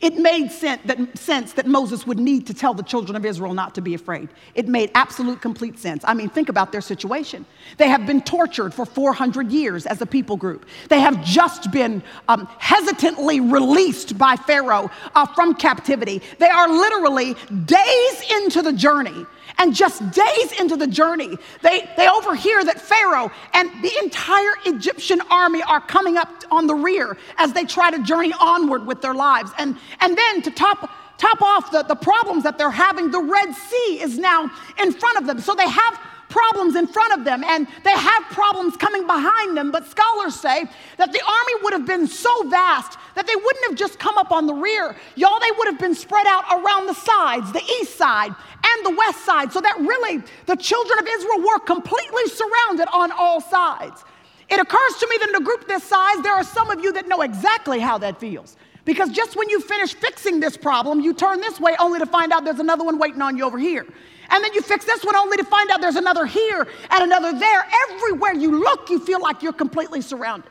it 0.00 0.16
made 0.16 0.50
sense 0.50 0.82
that, 0.84 1.18
sense 1.18 1.52
that 1.54 1.66
Moses 1.66 2.06
would 2.06 2.18
need 2.18 2.46
to 2.46 2.54
tell 2.54 2.74
the 2.74 2.82
children 2.82 3.16
of 3.16 3.24
Israel 3.24 3.54
not 3.54 3.74
to 3.76 3.80
be 3.80 3.94
afraid. 3.94 4.28
It 4.54 4.68
made 4.68 4.90
absolute 4.94 5.40
complete 5.40 5.78
sense. 5.78 6.04
I 6.06 6.14
mean, 6.14 6.28
think 6.28 6.48
about 6.48 6.72
their 6.72 6.80
situation. 6.80 7.46
They 7.76 7.88
have 7.88 8.06
been 8.06 8.22
tortured 8.22 8.74
for 8.74 8.84
400 8.84 9.50
years 9.50 9.86
as 9.86 10.00
a 10.00 10.06
people 10.06 10.36
group. 10.36 10.66
They 10.88 11.00
have 11.00 11.24
just 11.24 11.70
been 11.70 12.02
um, 12.28 12.48
hesitantly 12.58 13.40
released 13.40 14.18
by 14.18 14.36
Pharaoh 14.36 14.90
uh, 15.14 15.26
from 15.26 15.54
captivity. 15.54 16.22
They 16.38 16.48
are 16.48 16.68
literally 16.68 17.34
days 17.64 18.32
into 18.42 18.62
the 18.62 18.72
journey 18.72 19.26
and 19.58 19.74
just 19.74 20.10
days 20.10 20.60
into 20.60 20.76
the 20.76 20.86
journey, 20.86 21.36
they, 21.62 21.88
they 21.96 22.08
overhear 22.08 22.64
that 22.64 22.80
Pharaoh 22.80 23.30
and 23.54 23.70
the 23.82 23.92
entire 24.02 24.52
Egyptian 24.66 25.20
army 25.30 25.62
are 25.62 25.80
coming 25.80 26.16
up 26.16 26.28
on 26.50 26.66
the 26.66 26.74
rear 26.74 27.16
as 27.38 27.52
they 27.52 27.64
try 27.64 27.90
to 27.90 28.02
journey 28.02 28.32
onward 28.38 28.86
with 28.86 29.00
their 29.00 29.14
lives. 29.14 29.50
And, 29.58 29.75
and 30.00 30.16
then 30.16 30.42
to 30.42 30.50
top, 30.50 30.90
top 31.18 31.42
off 31.42 31.70
the, 31.70 31.82
the 31.82 31.94
problems 31.94 32.44
that 32.44 32.58
they're 32.58 32.70
having, 32.70 33.10
the 33.10 33.20
Red 33.20 33.54
Sea 33.54 34.00
is 34.00 34.18
now 34.18 34.50
in 34.82 34.92
front 34.92 35.18
of 35.18 35.26
them. 35.26 35.40
So 35.40 35.54
they 35.54 35.68
have 35.68 36.00
problems 36.28 36.76
in 36.76 36.86
front 36.86 37.12
of 37.18 37.24
them 37.24 37.44
and 37.44 37.66
they 37.84 37.92
have 37.92 38.22
problems 38.24 38.76
coming 38.76 39.06
behind 39.06 39.56
them. 39.56 39.70
But 39.70 39.86
scholars 39.86 40.34
say 40.34 40.64
that 40.98 41.12
the 41.12 41.20
army 41.22 41.62
would 41.62 41.72
have 41.72 41.86
been 41.86 42.06
so 42.06 42.48
vast 42.48 42.98
that 43.14 43.26
they 43.26 43.36
wouldn't 43.36 43.64
have 43.68 43.76
just 43.76 43.98
come 43.98 44.18
up 44.18 44.32
on 44.32 44.46
the 44.46 44.54
rear. 44.54 44.96
Y'all, 45.14 45.40
they 45.40 45.50
would 45.56 45.66
have 45.66 45.78
been 45.78 45.94
spread 45.94 46.26
out 46.26 46.44
around 46.52 46.86
the 46.86 46.94
sides, 46.94 47.52
the 47.52 47.62
east 47.80 47.96
side 47.96 48.34
and 48.66 48.86
the 48.86 48.96
west 48.96 49.24
side, 49.24 49.52
so 49.52 49.60
that 49.60 49.76
really 49.78 50.22
the 50.46 50.56
children 50.56 50.98
of 50.98 51.06
Israel 51.06 51.40
were 51.40 51.58
completely 51.60 52.26
surrounded 52.26 52.88
on 52.92 53.12
all 53.12 53.40
sides. 53.40 54.04
It 54.48 54.60
occurs 54.60 54.96
to 55.00 55.06
me 55.08 55.16
that 55.20 55.28
in 55.30 55.34
a 55.36 55.40
group 55.40 55.66
this 55.66 55.84
size, 55.84 56.22
there 56.22 56.34
are 56.34 56.44
some 56.44 56.70
of 56.70 56.82
you 56.82 56.92
that 56.92 57.08
know 57.08 57.22
exactly 57.22 57.80
how 57.80 57.98
that 57.98 58.20
feels. 58.20 58.56
Because 58.86 59.10
just 59.10 59.36
when 59.36 59.50
you 59.50 59.60
finish 59.60 59.94
fixing 59.94 60.38
this 60.40 60.56
problem, 60.56 61.00
you 61.00 61.12
turn 61.12 61.40
this 61.40 61.60
way 61.60 61.74
only 61.78 61.98
to 61.98 62.06
find 62.06 62.32
out 62.32 62.44
there's 62.44 62.60
another 62.60 62.84
one 62.84 62.98
waiting 62.98 63.20
on 63.20 63.36
you 63.36 63.44
over 63.44 63.58
here. 63.58 63.84
And 64.30 64.42
then 64.42 64.54
you 64.54 64.62
fix 64.62 64.84
this 64.84 65.04
one 65.04 65.16
only 65.16 65.36
to 65.36 65.44
find 65.44 65.68
out 65.70 65.80
there's 65.80 65.96
another 65.96 66.24
here 66.24 66.66
and 66.90 67.02
another 67.02 67.36
there. 67.36 67.66
Everywhere 67.90 68.34
you 68.34 68.60
look, 68.60 68.88
you 68.88 69.00
feel 69.00 69.20
like 69.20 69.42
you're 69.42 69.52
completely 69.52 70.00
surrounded. 70.00 70.50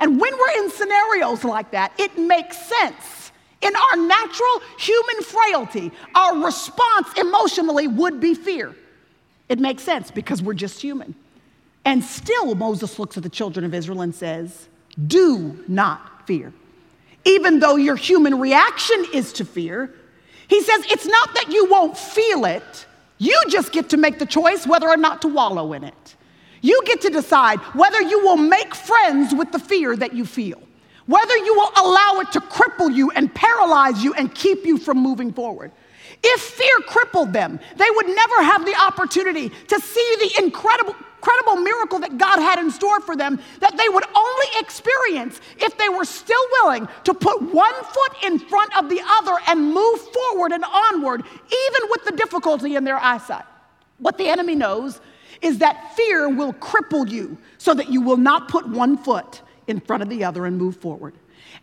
And 0.00 0.18
when 0.18 0.36
we're 0.36 0.64
in 0.64 0.70
scenarios 0.70 1.44
like 1.44 1.70
that, 1.72 1.92
it 1.98 2.18
makes 2.18 2.56
sense. 2.58 3.30
In 3.60 3.72
our 3.76 3.96
natural 4.06 4.62
human 4.78 5.22
frailty, 5.22 5.92
our 6.14 6.44
response 6.44 7.08
emotionally 7.18 7.88
would 7.88 8.20
be 8.20 8.34
fear. 8.34 8.74
It 9.50 9.58
makes 9.58 9.82
sense 9.82 10.10
because 10.10 10.42
we're 10.42 10.54
just 10.54 10.80
human. 10.80 11.14
And 11.84 12.02
still, 12.02 12.54
Moses 12.54 12.98
looks 12.98 13.18
at 13.18 13.22
the 13.22 13.28
children 13.28 13.64
of 13.66 13.74
Israel 13.74 14.00
and 14.00 14.14
says, 14.14 14.68
Do 15.06 15.62
not 15.68 16.26
fear. 16.26 16.52
Even 17.26 17.58
though 17.58 17.76
your 17.76 17.96
human 17.96 18.38
reaction 18.38 19.04
is 19.12 19.32
to 19.34 19.44
fear, 19.44 19.92
he 20.48 20.62
says, 20.62 20.86
It's 20.88 21.06
not 21.06 21.34
that 21.34 21.52
you 21.52 21.66
won't 21.66 21.98
feel 21.98 22.44
it, 22.44 22.86
you 23.18 23.38
just 23.48 23.72
get 23.72 23.90
to 23.90 23.96
make 23.96 24.18
the 24.18 24.26
choice 24.26 24.66
whether 24.66 24.88
or 24.88 24.96
not 24.96 25.22
to 25.22 25.28
wallow 25.28 25.72
in 25.72 25.84
it. 25.84 26.16
You 26.62 26.80
get 26.84 27.00
to 27.02 27.10
decide 27.10 27.58
whether 27.74 28.00
you 28.00 28.20
will 28.20 28.36
make 28.36 28.74
friends 28.74 29.34
with 29.34 29.52
the 29.52 29.58
fear 29.58 29.96
that 29.96 30.14
you 30.14 30.24
feel, 30.24 30.60
whether 31.06 31.36
you 31.36 31.54
will 31.54 31.72
allow 31.76 32.20
it 32.20 32.32
to 32.32 32.40
cripple 32.40 32.94
you 32.94 33.10
and 33.10 33.34
paralyze 33.34 34.02
you 34.02 34.14
and 34.14 34.34
keep 34.34 34.64
you 34.64 34.78
from 34.78 34.98
moving 34.98 35.32
forward. 35.32 35.72
If 36.22 36.40
fear 36.40 36.76
crippled 36.86 37.32
them, 37.32 37.60
they 37.76 37.88
would 37.90 38.06
never 38.06 38.42
have 38.42 38.64
the 38.64 38.74
opportunity 38.80 39.48
to 39.48 39.80
see 39.80 40.16
the 40.18 40.44
incredible, 40.44 40.94
incredible 41.26 41.62
miracle 41.62 41.98
that 42.00 42.18
God 42.18 42.38
had 42.38 42.58
in 42.58 42.70
store 42.70 43.00
for 43.00 43.16
them 43.16 43.40
that 43.60 43.76
they 43.76 43.88
would 43.88 44.04
only 44.14 44.46
experience 44.60 45.40
if 45.58 45.76
they 45.76 45.88
were 45.88 46.04
still 46.04 46.42
willing 46.62 46.88
to 47.04 47.14
put 47.14 47.42
one 47.42 47.74
foot 47.74 48.12
in 48.24 48.38
front 48.38 48.76
of 48.78 48.88
the 48.88 49.00
other 49.04 49.36
and 49.48 49.72
move 49.72 50.00
forward 50.00 50.52
and 50.52 50.64
onward, 50.64 51.22
even 51.22 51.90
with 51.90 52.04
the 52.04 52.12
difficulty 52.12 52.76
in 52.76 52.84
their 52.84 52.98
eyesight. 52.98 53.44
What 53.98 54.18
the 54.18 54.28
enemy 54.28 54.54
knows 54.54 55.00
is 55.42 55.58
that 55.58 55.94
fear 55.96 56.28
will 56.28 56.52
cripple 56.54 57.08
you 57.08 57.36
so 57.58 57.74
that 57.74 57.90
you 57.90 58.00
will 58.00 58.16
not 58.16 58.48
put 58.48 58.68
one 58.68 58.96
foot 58.96 59.42
in 59.66 59.80
front 59.80 60.02
of 60.02 60.08
the 60.08 60.24
other 60.24 60.46
and 60.46 60.56
move 60.56 60.76
forward. 60.76 61.14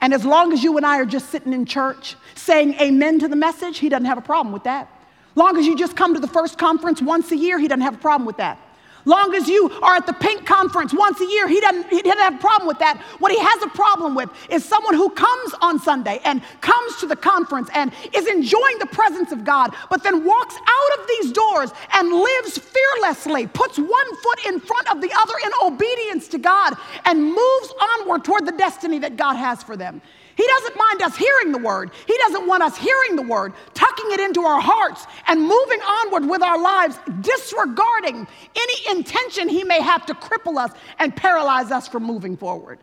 And 0.02 0.14
as 0.14 0.26
long 0.26 0.52
as 0.52 0.64
you 0.64 0.76
and 0.76 0.86
I 0.86 1.00
are 1.00 1.06
just 1.06 1.30
sitting 1.30 1.54
in 1.54 1.66
church 1.66 2.16
saying 2.36 2.74
amen 2.82 3.20
to 3.20 3.28
the 3.28 3.36
message, 3.36 3.78
he 3.78 3.88
doesn't 3.88 4.06
have 4.06 4.18
a 4.18 4.22
problem 4.22 4.52
with 4.52 4.64
that. 4.64 4.90
Long 5.36 5.58
as 5.58 5.66
you 5.66 5.78
just 5.78 5.96
come 5.96 6.14
to 6.14 6.20
the 6.20 6.28
first 6.28 6.58
conference 6.58 7.02
once 7.02 7.32
a 7.32 7.38
year, 7.38 7.58
he 7.58 7.68
doesn't 7.68 7.82
have 7.82 7.96
a 7.96 8.00
problem 8.00 8.26
with 8.26 8.38
that. 8.38 8.60
Long 9.06 9.36
as 9.36 9.48
you 9.48 9.70
are 9.82 9.96
at 9.96 10.06
the 10.06 10.14
pink 10.14 10.46
conference 10.46 10.94
once 10.94 11.20
a 11.20 11.26
year, 11.26 11.48
he 11.48 11.60
doesn't, 11.60 11.90
he 11.90 12.02
doesn't 12.02 12.20
have 12.20 12.36
a 12.36 12.38
problem 12.38 12.68
with 12.68 12.80
that. 12.80 12.98
What 13.20 13.32
he 13.32 13.40
has 13.40 13.64
a 13.64 13.68
problem 13.70 14.16
with 14.16 14.30
is 14.50 14.64
someone 14.64 14.94
who 14.94 15.10
comes 15.10 15.54
on 15.62 15.80
Sunday 15.80 16.22
and 16.24 16.42
comes 16.62 16.98
to 16.98 17.06
the 17.06 17.16
conference 17.16 17.70
and 17.74 17.92
is 18.14 18.28
enjoying 18.28 18.80
the 18.80 18.86
presence 18.88 19.32
of 19.32 19.44
God, 19.44 19.76
but 19.90 20.04
then 20.04 20.24
walks 20.24 20.56
out 20.56 21.00
of 21.00 21.08
these 21.08 21.32
doors 21.32 21.72
and 21.94 22.12
lives 22.12 22.58
fearlessly, 22.58 23.48
puts 23.48 23.78
one 23.78 24.16
foot 24.18 24.46
in 24.46 24.60
front 24.60 24.90
of 24.92 25.02
the 25.02 25.12
other 25.18 25.34
in 25.46 25.52
obedience 25.64 26.28
to 26.30 26.38
God, 26.38 26.76
and 27.06 27.24
moves 27.24 27.74
onward 28.00 28.24
toward 28.24 28.46
the 28.46 28.54
destiny 28.54 29.00
that 29.00 29.18
God 29.18 29.36
has 29.36 29.62
for 29.64 29.76
them. 29.76 30.02
He 30.36 30.46
doesn't 30.48 30.78
mind 30.78 31.02
us 31.02 31.16
hearing 31.16 31.52
the 31.52 31.60
word. 31.60 31.92
He 32.08 32.18
doesn't 32.18 32.48
want 32.48 32.64
us 32.64 32.78
hearing 32.78 33.16
the 33.16 33.22
word, 33.22 33.54
tucking 33.74 34.12
it 34.12 34.20
into 34.20 34.42
our 34.42 34.60
hearts 34.60 35.06
and 35.28 35.42
moving 35.42 35.80
onward 35.82 36.28
with 36.28 36.42
our 36.42 36.60
lives, 36.60 36.98
disregarding 37.22 38.28
any 38.56 38.98
intention 38.98 39.48
he 39.48 39.64
may 39.64 39.82
have 39.82 40.06
to 40.08 40.14
cripple 40.14 40.58
us 40.58 40.72
and 41.00 41.16
paralyze 41.16 41.72
us 41.72 41.88
from 41.88 42.04
moving 42.04 42.36
forward. 42.36 42.80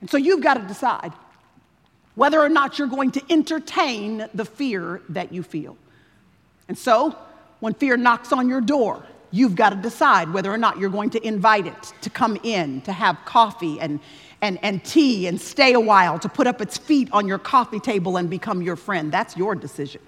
And 0.00 0.10
so 0.10 0.16
you've 0.16 0.42
got 0.42 0.54
to 0.54 0.62
decide 0.62 1.12
whether 2.14 2.40
or 2.40 2.48
not 2.48 2.78
you're 2.78 2.88
going 2.88 3.12
to 3.12 3.22
entertain 3.30 4.28
the 4.34 4.44
fear 4.44 5.00
that 5.08 5.32
you 5.32 5.42
feel. 5.42 5.76
And 6.68 6.76
so 6.76 7.16
when 7.60 7.74
fear 7.74 7.96
knocks 7.96 8.32
on 8.32 8.48
your 8.48 8.60
door, 8.60 9.02
you've 9.30 9.54
got 9.54 9.70
to 9.70 9.76
decide 9.76 10.32
whether 10.32 10.52
or 10.52 10.58
not 10.58 10.78
you're 10.78 10.90
going 10.90 11.10
to 11.10 11.26
invite 11.26 11.66
it 11.66 11.92
to 12.02 12.10
come 12.10 12.38
in, 12.42 12.80
to 12.82 12.92
have 12.92 13.18
coffee 13.24 13.78
and 13.80 14.00
and, 14.42 14.58
and 14.62 14.84
tea 14.84 15.26
and 15.26 15.40
stay 15.40 15.74
a 15.74 15.80
while 15.80 16.18
to 16.18 16.28
put 16.28 16.46
up 16.46 16.60
its 16.60 16.78
feet 16.78 17.08
on 17.12 17.28
your 17.28 17.38
coffee 17.38 17.80
table 17.80 18.16
and 18.16 18.30
become 18.30 18.62
your 18.62 18.76
friend. 18.76 19.12
That's 19.12 19.36
your 19.36 19.54
decision. 19.54 20.00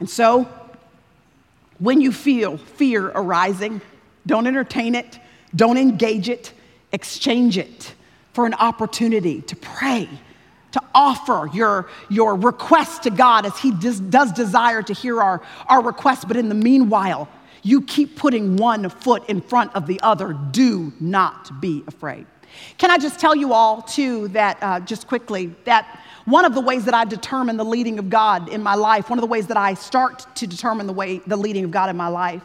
And 0.00 0.08
so, 0.08 0.48
when 1.78 2.00
you 2.00 2.12
feel 2.12 2.56
fear 2.56 3.08
arising, 3.08 3.80
don't 4.26 4.46
entertain 4.46 4.94
it, 4.94 5.18
don't 5.54 5.78
engage 5.78 6.28
it, 6.28 6.52
exchange 6.92 7.56
it 7.56 7.94
for 8.32 8.46
an 8.46 8.54
opportunity 8.54 9.40
to 9.42 9.56
pray, 9.56 10.08
to 10.72 10.80
offer 10.94 11.48
your, 11.52 11.88
your 12.08 12.36
request 12.36 13.04
to 13.04 13.10
God 13.10 13.46
as 13.46 13.58
He 13.58 13.70
does, 13.72 14.00
does 14.00 14.32
desire 14.32 14.82
to 14.82 14.92
hear 14.92 15.20
our, 15.20 15.42
our 15.66 15.82
requests. 15.82 16.24
But 16.24 16.36
in 16.36 16.48
the 16.48 16.54
meanwhile, 16.54 17.28
you 17.62 17.82
keep 17.82 18.16
putting 18.16 18.56
one 18.56 18.88
foot 18.88 19.28
in 19.28 19.40
front 19.40 19.74
of 19.74 19.86
the 19.86 20.00
other. 20.02 20.32
Do 20.32 20.92
not 21.00 21.60
be 21.60 21.82
afraid. 21.86 22.26
Can 22.78 22.90
I 22.90 22.98
just 22.98 23.20
tell 23.20 23.34
you 23.34 23.52
all, 23.52 23.82
too, 23.82 24.28
that 24.28 24.58
uh, 24.62 24.80
just 24.80 25.06
quickly, 25.06 25.54
that 25.64 26.00
one 26.24 26.44
of 26.44 26.54
the 26.54 26.60
ways 26.60 26.84
that 26.84 26.94
I 26.94 27.04
determine 27.04 27.56
the 27.56 27.64
leading 27.64 27.98
of 27.98 28.10
God 28.10 28.48
in 28.48 28.62
my 28.62 28.74
life, 28.74 29.10
one 29.10 29.18
of 29.18 29.22
the 29.22 29.28
ways 29.28 29.46
that 29.48 29.56
I 29.56 29.74
start 29.74 30.26
to 30.36 30.46
determine 30.46 30.86
the 30.86 30.92
way 30.92 31.18
the 31.26 31.36
leading 31.36 31.64
of 31.64 31.70
God 31.70 31.90
in 31.90 31.96
my 31.96 32.08
life, 32.08 32.42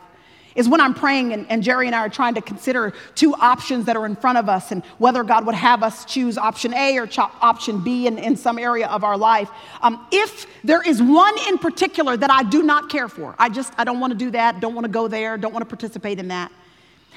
is 0.55 0.69
when 0.69 0.79
I'm 0.79 0.93
praying 0.93 1.33
and, 1.33 1.45
and, 1.49 1.61
Jerry 1.61 1.85
and 1.85 1.95
I 1.95 1.99
are 1.99 2.09
trying 2.09 2.33
to 2.35 2.41
consider 2.41 2.93
two 3.13 3.35
options 3.35 3.85
that 3.85 3.97
are 3.97 4.05
in 4.05 4.15
front 4.15 4.37
of 4.37 4.47
us 4.47 4.71
and 4.71 4.83
whether 4.97 5.23
God 5.23 5.45
would 5.45 5.55
have 5.55 5.83
us 5.83 6.05
choose 6.05 6.37
option 6.37 6.73
A 6.73 6.97
or 6.97 7.05
cho- 7.05 7.29
option 7.41 7.83
B 7.83 8.07
in, 8.07 8.17
in 8.17 8.35
some 8.37 8.57
area 8.57 8.87
of 8.87 9.03
our 9.03 9.17
life. 9.17 9.49
Um, 9.81 10.07
if 10.11 10.47
there 10.63 10.81
is 10.81 11.01
one 11.01 11.35
in 11.49 11.57
particular 11.57 12.15
that 12.15 12.31
I 12.31 12.43
do 12.43 12.63
not 12.63 12.89
care 12.89 13.09
for, 13.09 13.35
I 13.37 13.49
just, 13.49 13.73
I 13.77 13.83
don't 13.83 13.99
want 13.99 14.11
to 14.11 14.17
do 14.17 14.31
that, 14.31 14.61
don't 14.61 14.73
want 14.73 14.85
to 14.85 14.91
go 14.91 15.07
there, 15.07 15.37
don't 15.37 15.53
want 15.53 15.61
to 15.61 15.69
participate 15.75 16.19
in 16.19 16.29
that. 16.29 16.51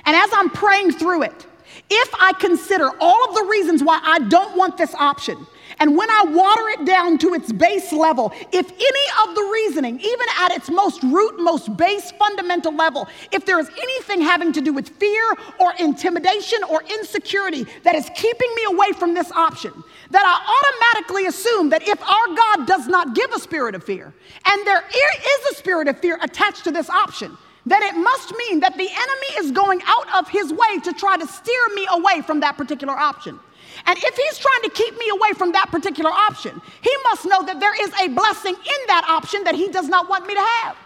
And 0.05 0.17
as 0.17 0.31
I'm 0.33 0.51
praying 0.51 0.93
through 0.93 1.23
it, 1.23 1.47
if 1.91 2.15
I 2.19 2.33
consider 2.35 2.91
all 3.01 3.29
of 3.29 3.35
the 3.35 3.45
reasons 3.45 3.83
why 3.83 4.01
I 4.03 4.19
don't 4.21 4.57
want 4.57 4.77
this 4.77 4.95
option, 4.95 5.47
and 5.81 5.97
when 5.97 6.11
I 6.11 6.25
water 6.25 6.69
it 6.71 6.87
down 6.87 7.19
to 7.19 7.35
its 7.35 7.53
base 7.53 7.93
level, 7.93 8.33
if 8.53 8.71
any 8.73 9.29
of 9.29 9.35
the 9.35 9.51
reasoning, 9.53 10.01
even 10.01 10.27
at 10.41 10.53
its 10.53 10.71
most 10.71 11.03
root, 11.05 11.39
most 11.39 11.77
base, 11.77 12.11
fundamental 12.13 12.75
level, 12.75 13.07
if 13.33 13.45
there 13.45 13.61
is 13.61 13.69
anything 13.69 14.21
having 14.21 14.53
to 14.53 14.61
do 14.61 14.73
with 14.73 14.89
fear 14.89 15.35
or 15.61 15.75
intimidation 15.79 16.65
or 16.65 16.83
insecurity 16.85 17.67
that 17.85 17.95
is 17.95 18.11
keeping 18.15 18.55
me 18.57 18.65
away 18.75 18.93
from 18.93 19.15
this 19.15 19.31
option, 19.33 19.73
that 20.11 20.25
I 20.25 20.95
automatically 20.95 21.27
assume 21.27 21.69
that 21.71 21.87
if 21.87 22.03
our 22.03 22.27
God 22.35 22.67
does 22.67 22.89
not 22.89 23.15
give 23.15 23.31
a 23.33 23.39
spirit 23.39 23.75
of 23.75 23.85
fear, 23.85 24.13
and 24.47 24.67
there 24.67 24.83
is 24.89 25.53
a 25.53 25.55
spirit 25.55 25.87
of 25.89 25.99
fear 26.01 26.19
attached 26.23 26.65
to 26.65 26.73
this 26.73 26.91
option, 26.91 27.37
then 27.71 27.83
it 27.83 27.97
must 27.97 28.35
mean 28.37 28.61
that 28.61 28.77
the 28.77 28.89
enemy 28.89 29.31
is 29.39 29.53
going 29.53 29.81
out 29.87 30.15
of 30.17 30.29
his 30.29 30.53
way 30.53 30.79
to 30.85 30.93
try 30.93 31.17
to 31.17 31.27
steer 31.27 31.69
me 31.75 31.87
away 31.91 32.23
from 32.23 32.41
that 32.41 32.57
particular 32.57 32.95
option. 32.95 33.39
And 33.87 33.99
if 33.99 34.17
he's 34.17 34.39
trying 34.39 34.63
to 34.63 34.71
keep 34.71 34.97
me 34.99 35.09
away 35.11 35.33
from 35.33 35.53
that 35.53 35.71
particular 35.71 36.11
option, 36.11 36.61
he 36.81 36.95
must 37.05 37.27
know 37.27 37.43
that 37.45 37.61
there 37.61 37.75
is 37.83 37.93
a 38.01 38.09
blessing 38.09 38.55
in 38.55 38.81
that 38.89 39.05
option 39.09 39.45
that 39.45 39.55
he 39.55 39.69
does 39.69 39.89
not 39.89 40.09
want 40.09 40.27
me 40.27 40.35
to 40.35 40.41
have. 40.41 40.77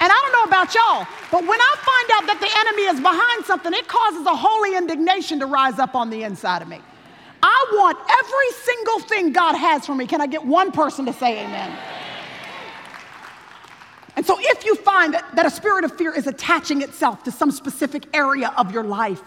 And 0.00 0.10
I 0.10 0.16
don't 0.16 0.32
know 0.32 0.44
about 0.44 0.74
y'all, 0.74 1.06
but 1.30 1.42
when 1.46 1.60
I 1.60 1.74
find 1.76 2.10
out 2.16 2.26
that 2.32 2.40
the 2.40 2.48
enemy 2.58 2.84
is 2.88 3.00
behind 3.00 3.44
something, 3.44 3.74
it 3.74 3.86
causes 3.86 4.24
a 4.26 4.34
holy 4.34 4.76
indignation 4.76 5.38
to 5.40 5.46
rise 5.46 5.78
up 5.78 5.94
on 5.94 6.08
the 6.08 6.22
inside 6.22 6.62
of 6.62 6.68
me. 6.68 6.80
I 7.42 7.66
want 7.72 7.98
every 8.08 8.50
single 8.64 9.00
thing 9.00 9.32
God 9.32 9.54
has 9.56 9.84
for 9.84 9.94
me. 9.94 10.06
Can 10.06 10.20
I 10.20 10.26
get 10.26 10.44
one 10.44 10.72
person 10.72 11.04
to 11.06 11.12
say 11.12 11.44
amen? 11.44 11.76
And 14.16 14.26
so, 14.26 14.36
if 14.38 14.64
you 14.64 14.74
find 14.76 15.14
that, 15.14 15.24
that 15.36 15.46
a 15.46 15.50
spirit 15.50 15.84
of 15.84 15.96
fear 15.96 16.14
is 16.14 16.26
attaching 16.26 16.82
itself 16.82 17.24
to 17.24 17.30
some 17.30 17.50
specific 17.50 18.04
area 18.14 18.52
of 18.56 18.72
your 18.72 18.84
life, 18.84 19.22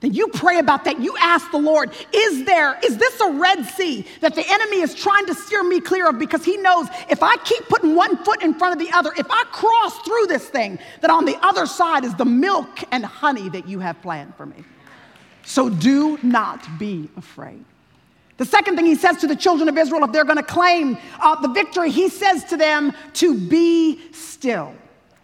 then 0.00 0.12
you 0.12 0.28
pray 0.28 0.58
about 0.58 0.84
that. 0.84 1.00
You 1.00 1.16
ask 1.18 1.50
the 1.50 1.58
Lord, 1.58 1.90
is 2.12 2.44
there, 2.44 2.78
is 2.84 2.98
this 2.98 3.18
a 3.20 3.30
Red 3.30 3.64
Sea 3.64 4.06
that 4.20 4.34
the 4.34 4.44
enemy 4.46 4.80
is 4.80 4.94
trying 4.94 5.26
to 5.26 5.34
steer 5.34 5.64
me 5.64 5.80
clear 5.80 6.08
of? 6.08 6.18
Because 6.18 6.44
he 6.44 6.56
knows 6.58 6.86
if 7.08 7.22
I 7.22 7.36
keep 7.38 7.66
putting 7.68 7.94
one 7.94 8.22
foot 8.24 8.42
in 8.42 8.54
front 8.54 8.78
of 8.78 8.86
the 8.86 8.94
other, 8.94 9.12
if 9.16 9.26
I 9.30 9.44
cross 9.44 9.98
through 10.00 10.26
this 10.26 10.48
thing, 10.48 10.78
that 11.00 11.10
on 11.10 11.24
the 11.24 11.36
other 11.42 11.66
side 11.66 12.04
is 12.04 12.14
the 12.14 12.26
milk 12.26 12.80
and 12.92 13.04
honey 13.04 13.48
that 13.50 13.66
you 13.66 13.78
have 13.80 14.00
planned 14.02 14.34
for 14.36 14.44
me. 14.44 14.64
So 15.44 15.70
do 15.70 16.18
not 16.22 16.78
be 16.78 17.08
afraid. 17.16 17.64
The 18.36 18.44
second 18.44 18.76
thing 18.76 18.84
he 18.84 18.94
says 18.94 19.16
to 19.18 19.26
the 19.26 19.36
children 19.36 19.68
of 19.68 19.78
Israel, 19.78 20.04
if 20.04 20.12
they're 20.12 20.24
going 20.24 20.36
to 20.36 20.42
claim 20.42 20.98
uh, 21.20 21.40
the 21.40 21.48
victory, 21.48 21.90
he 21.90 22.08
says 22.08 22.44
to 22.44 22.56
them 22.56 22.92
to 23.14 23.38
be 23.38 24.00
still. 24.12 24.74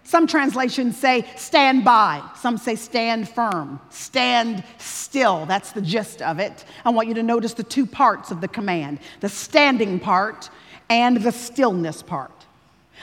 Some 0.05 0.27
translations 0.27 0.97
say 0.97 1.25
stand 1.37 1.85
by. 1.85 2.23
Some 2.37 2.59
say 2.59 2.75
stand 2.75 3.29
firm. 3.29 3.81
Stand 3.91 4.65
still. 4.79 5.47
That's 5.47 5.73
the 5.73 5.81
gist 5.81 6.21
of 6.21 6.39
it. 6.39 6.65
I 6.85 6.91
want 6.91 7.09
you 7.09 7.15
to 7.15 7.23
notice 7.23 7.55
the 7.55 7.63
two 7.63 7.87
parts 7.87 8.31
of 8.31 8.41
the 8.41 8.49
command 8.49 8.99
the 9.21 9.29
standing 9.29 10.01
part 10.01 10.51
and 10.91 11.19
the 11.19 11.33
stillness 11.33 12.03
part. 12.03 12.31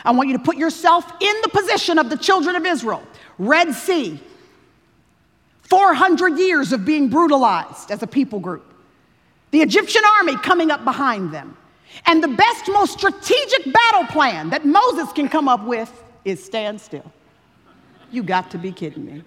I 0.06 0.12
want 0.12 0.30
you 0.30 0.38
to 0.38 0.44
put 0.44 0.58
yourself 0.58 1.12
in 1.20 1.36
the 1.42 1.50
position 1.50 1.98
of 1.98 2.10
the 2.10 2.18
children 2.18 2.56
of 2.56 2.66
Israel. 2.66 3.04
Red 3.38 3.74
Sea, 3.74 4.20
400 5.64 6.38
years 6.38 6.72
of 6.74 6.86
being 6.86 7.10
brutalized 7.10 7.92
as 7.92 8.04
a 8.04 8.08
people 8.08 8.40
group. 8.40 8.69
The 9.52 9.62
Egyptian 9.62 10.04
army 10.18 10.38
coming 10.38 10.72
up 10.72 10.84
behind 10.84 11.34
them. 11.34 11.58
And 12.06 12.24
the 12.24 12.28
best, 12.28 12.68
most 12.68 12.94
strategic 12.94 13.74
battle 13.74 14.06
plan 14.06 14.50
that 14.52 14.66
Moses 14.66 15.12
can 15.14 15.28
come 15.28 15.48
up 15.48 15.66
with 15.66 15.92
is 16.24 16.44
stand 16.44 16.80
still. 16.80 17.12
You 18.12 18.24
got 18.24 18.52
to 18.52 18.58
be 18.58 18.72
kidding 18.72 19.06
me. 19.06 19.24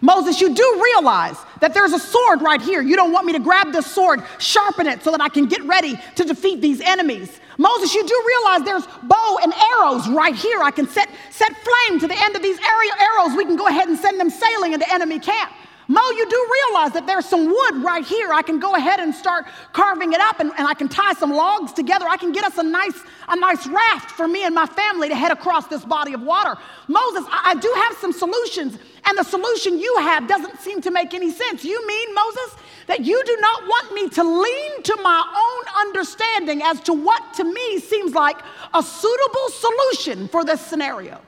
Moses, 0.00 0.40
you 0.40 0.54
do 0.54 0.82
realize 0.84 1.36
that 1.60 1.72
there's 1.72 1.92
a 1.92 1.98
sword 1.98 2.42
right 2.42 2.60
here. 2.60 2.82
You 2.82 2.96
don't 2.96 3.12
want 3.12 3.26
me 3.26 3.32
to 3.32 3.38
grab 3.38 3.72
this 3.72 3.86
sword, 3.86 4.22
sharpen 4.38 4.86
it 4.86 5.02
so 5.02 5.10
that 5.10 5.20
I 5.20 5.28
can 5.28 5.46
get 5.46 5.62
ready 5.64 5.98
to 6.16 6.24
defeat 6.24 6.60
these 6.60 6.80
enemies. 6.80 7.40
Moses, 7.58 7.94
you 7.94 8.06
do 8.06 8.24
realize 8.26 8.62
there's 8.64 8.86
bow 9.04 9.38
and 9.42 9.52
arrows 9.54 10.06
right 10.08 10.34
here. 10.34 10.62
I 10.62 10.70
can 10.70 10.86
set, 10.86 11.08
set 11.30 11.50
flame 11.50 11.98
to 12.00 12.06
the 12.06 12.22
end 12.22 12.36
of 12.36 12.42
these 12.42 12.58
arrows. 12.58 13.36
We 13.36 13.44
can 13.46 13.56
go 13.56 13.66
ahead 13.66 13.88
and 13.88 13.98
send 13.98 14.20
them 14.20 14.28
sailing 14.28 14.74
into 14.74 14.92
enemy 14.92 15.18
camp. 15.18 15.50
Mo, 15.88 16.00
you 16.10 16.28
do 16.28 16.48
realize 16.52 16.92
that 16.92 17.06
there's 17.06 17.24
some 17.24 17.46
wood 17.46 17.76
right 17.76 18.04
here. 18.04 18.32
I 18.32 18.42
can 18.42 18.58
go 18.58 18.74
ahead 18.74 18.98
and 18.98 19.14
start 19.14 19.46
carving 19.72 20.12
it 20.12 20.20
up 20.20 20.40
and, 20.40 20.50
and 20.58 20.66
I 20.66 20.74
can 20.74 20.88
tie 20.88 21.12
some 21.12 21.32
logs 21.32 21.72
together. 21.72 22.06
I 22.08 22.16
can 22.16 22.32
get 22.32 22.44
us 22.44 22.58
a 22.58 22.62
nice, 22.62 22.98
a 23.28 23.36
nice 23.36 23.66
raft 23.68 24.10
for 24.10 24.26
me 24.26 24.44
and 24.44 24.54
my 24.54 24.66
family 24.66 25.08
to 25.08 25.14
head 25.14 25.30
across 25.30 25.68
this 25.68 25.84
body 25.84 26.12
of 26.12 26.22
water. 26.22 26.56
Moses, 26.88 27.24
I, 27.30 27.52
I 27.52 27.54
do 27.54 27.72
have 27.76 27.96
some 27.98 28.12
solutions, 28.12 28.78
and 29.06 29.16
the 29.16 29.22
solution 29.22 29.78
you 29.78 29.96
have 29.98 30.26
doesn't 30.26 30.58
seem 30.58 30.80
to 30.82 30.90
make 30.90 31.14
any 31.14 31.30
sense. 31.30 31.64
You 31.64 31.86
mean, 31.86 32.14
Moses, 32.14 32.56
that 32.88 33.00
you 33.04 33.22
do 33.24 33.36
not 33.40 33.62
want 33.62 33.94
me 33.94 34.08
to 34.08 34.24
lean 34.24 34.82
to 34.82 34.98
my 35.02 35.22
own 35.22 35.86
understanding 35.86 36.62
as 36.62 36.80
to 36.82 36.94
what 36.94 37.34
to 37.34 37.44
me 37.44 37.78
seems 37.78 38.12
like 38.12 38.38
a 38.74 38.82
suitable 38.82 39.48
solution 39.50 40.26
for 40.28 40.44
this 40.44 40.60
scenario? 40.60 41.20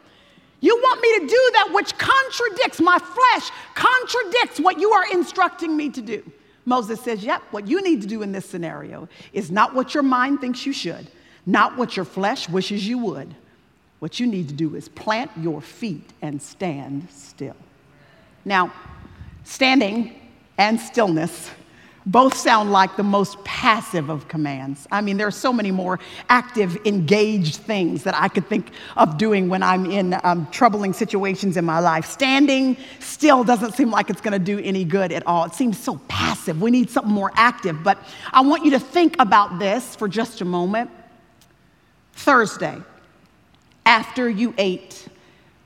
You 0.61 0.77
want 0.77 1.01
me 1.01 1.21
to 1.21 1.27
do 1.27 1.51
that 1.55 1.69
which 1.73 1.97
contradicts 1.99 2.81
my 2.81 2.99
flesh, 2.99 3.51
contradicts 3.75 4.59
what 4.59 4.79
you 4.81 4.91
are 4.91 5.05
instructing 5.13 5.77
me 5.77 5.89
to 5.91 6.03
do. 6.03 6.31
Moses 6.65 7.01
says, 7.01 7.25
Yep, 7.25 7.43
what 7.51 7.67
you 7.67 7.83
need 7.83 8.03
to 8.03 8.09
do 8.09 8.23
in 8.23 8.33
this 8.33 8.45
scenario 8.45 9.09
is 9.33 9.51
not 9.51 9.75
what 9.75 9.95
your 9.95 10.03
mind 10.03 10.41
thinks 10.41 10.67
you 10.67 10.73
should, 10.73 11.09
not 11.47 11.77
what 11.77 11.97
your 11.97 12.05
flesh 12.05 12.49
wishes 12.49 12.87
you 12.87 12.99
would. 12.99 13.35
What 14.01 14.21
you 14.21 14.27
need 14.27 14.49
to 14.49 14.55
do 14.55 14.75
is 14.75 14.89
plant 14.89 15.31
your 15.37 15.61
feet 15.61 16.13
and 16.23 16.41
stand 16.41 17.09
still. 17.11 17.57
Now, 18.45 18.73
standing 19.45 20.21
and 20.57 20.79
stillness 20.79 21.51
both 22.09 22.35
sound 22.35 22.73
like 22.73 22.97
the 22.97 23.03
most 23.03 23.43
passive 23.45 24.09
of 24.09 24.29
commands. 24.29 24.89
I 24.91 25.03
mean, 25.03 25.19
there 25.19 25.27
are 25.27 25.31
so 25.31 25.53
many 25.53 25.71
more 25.71 26.01
active, 26.31 26.79
engaged 26.87 27.57
things 27.57 28.03
that 28.05 28.15
I 28.15 28.29
could 28.29 28.49
think 28.49 28.71
of 28.97 29.19
doing 29.19 29.51
when 29.51 29.63
I'm 29.63 29.85
in 29.85 30.19
um, 30.25 30.49
troubling 30.51 30.95
situations 30.95 31.59
in 31.59 31.67
my 31.67 31.81
life. 31.81 32.07
Standing 32.07 32.79
still 32.99 33.45
doesn't 33.45 33.75
seem 33.75 33.91
like 33.91 34.09
it's 34.09 34.23
gonna 34.23 34.39
do 34.39 34.59
any 34.59 34.85
good 34.85 35.13
at 35.13 35.27
all. 35.27 35.45
It 35.45 35.53
seems 35.53 35.79
so 35.79 36.01
passive. 36.09 36.63
We 36.63 36.71
need 36.71 36.89
something 36.89 37.13
more 37.13 37.31
active. 37.35 37.85
But 37.85 37.99
I 38.33 38.41
want 38.41 38.65
you 38.65 38.71
to 38.71 38.81
think 38.81 39.17
about 39.19 39.59
this 39.59 39.95
for 39.95 40.09
just 40.09 40.41
a 40.41 40.47
moment. 40.47 40.91
Thursday, 42.15 42.79
after 43.85 44.31
you 44.31 44.55
ate 44.57 45.07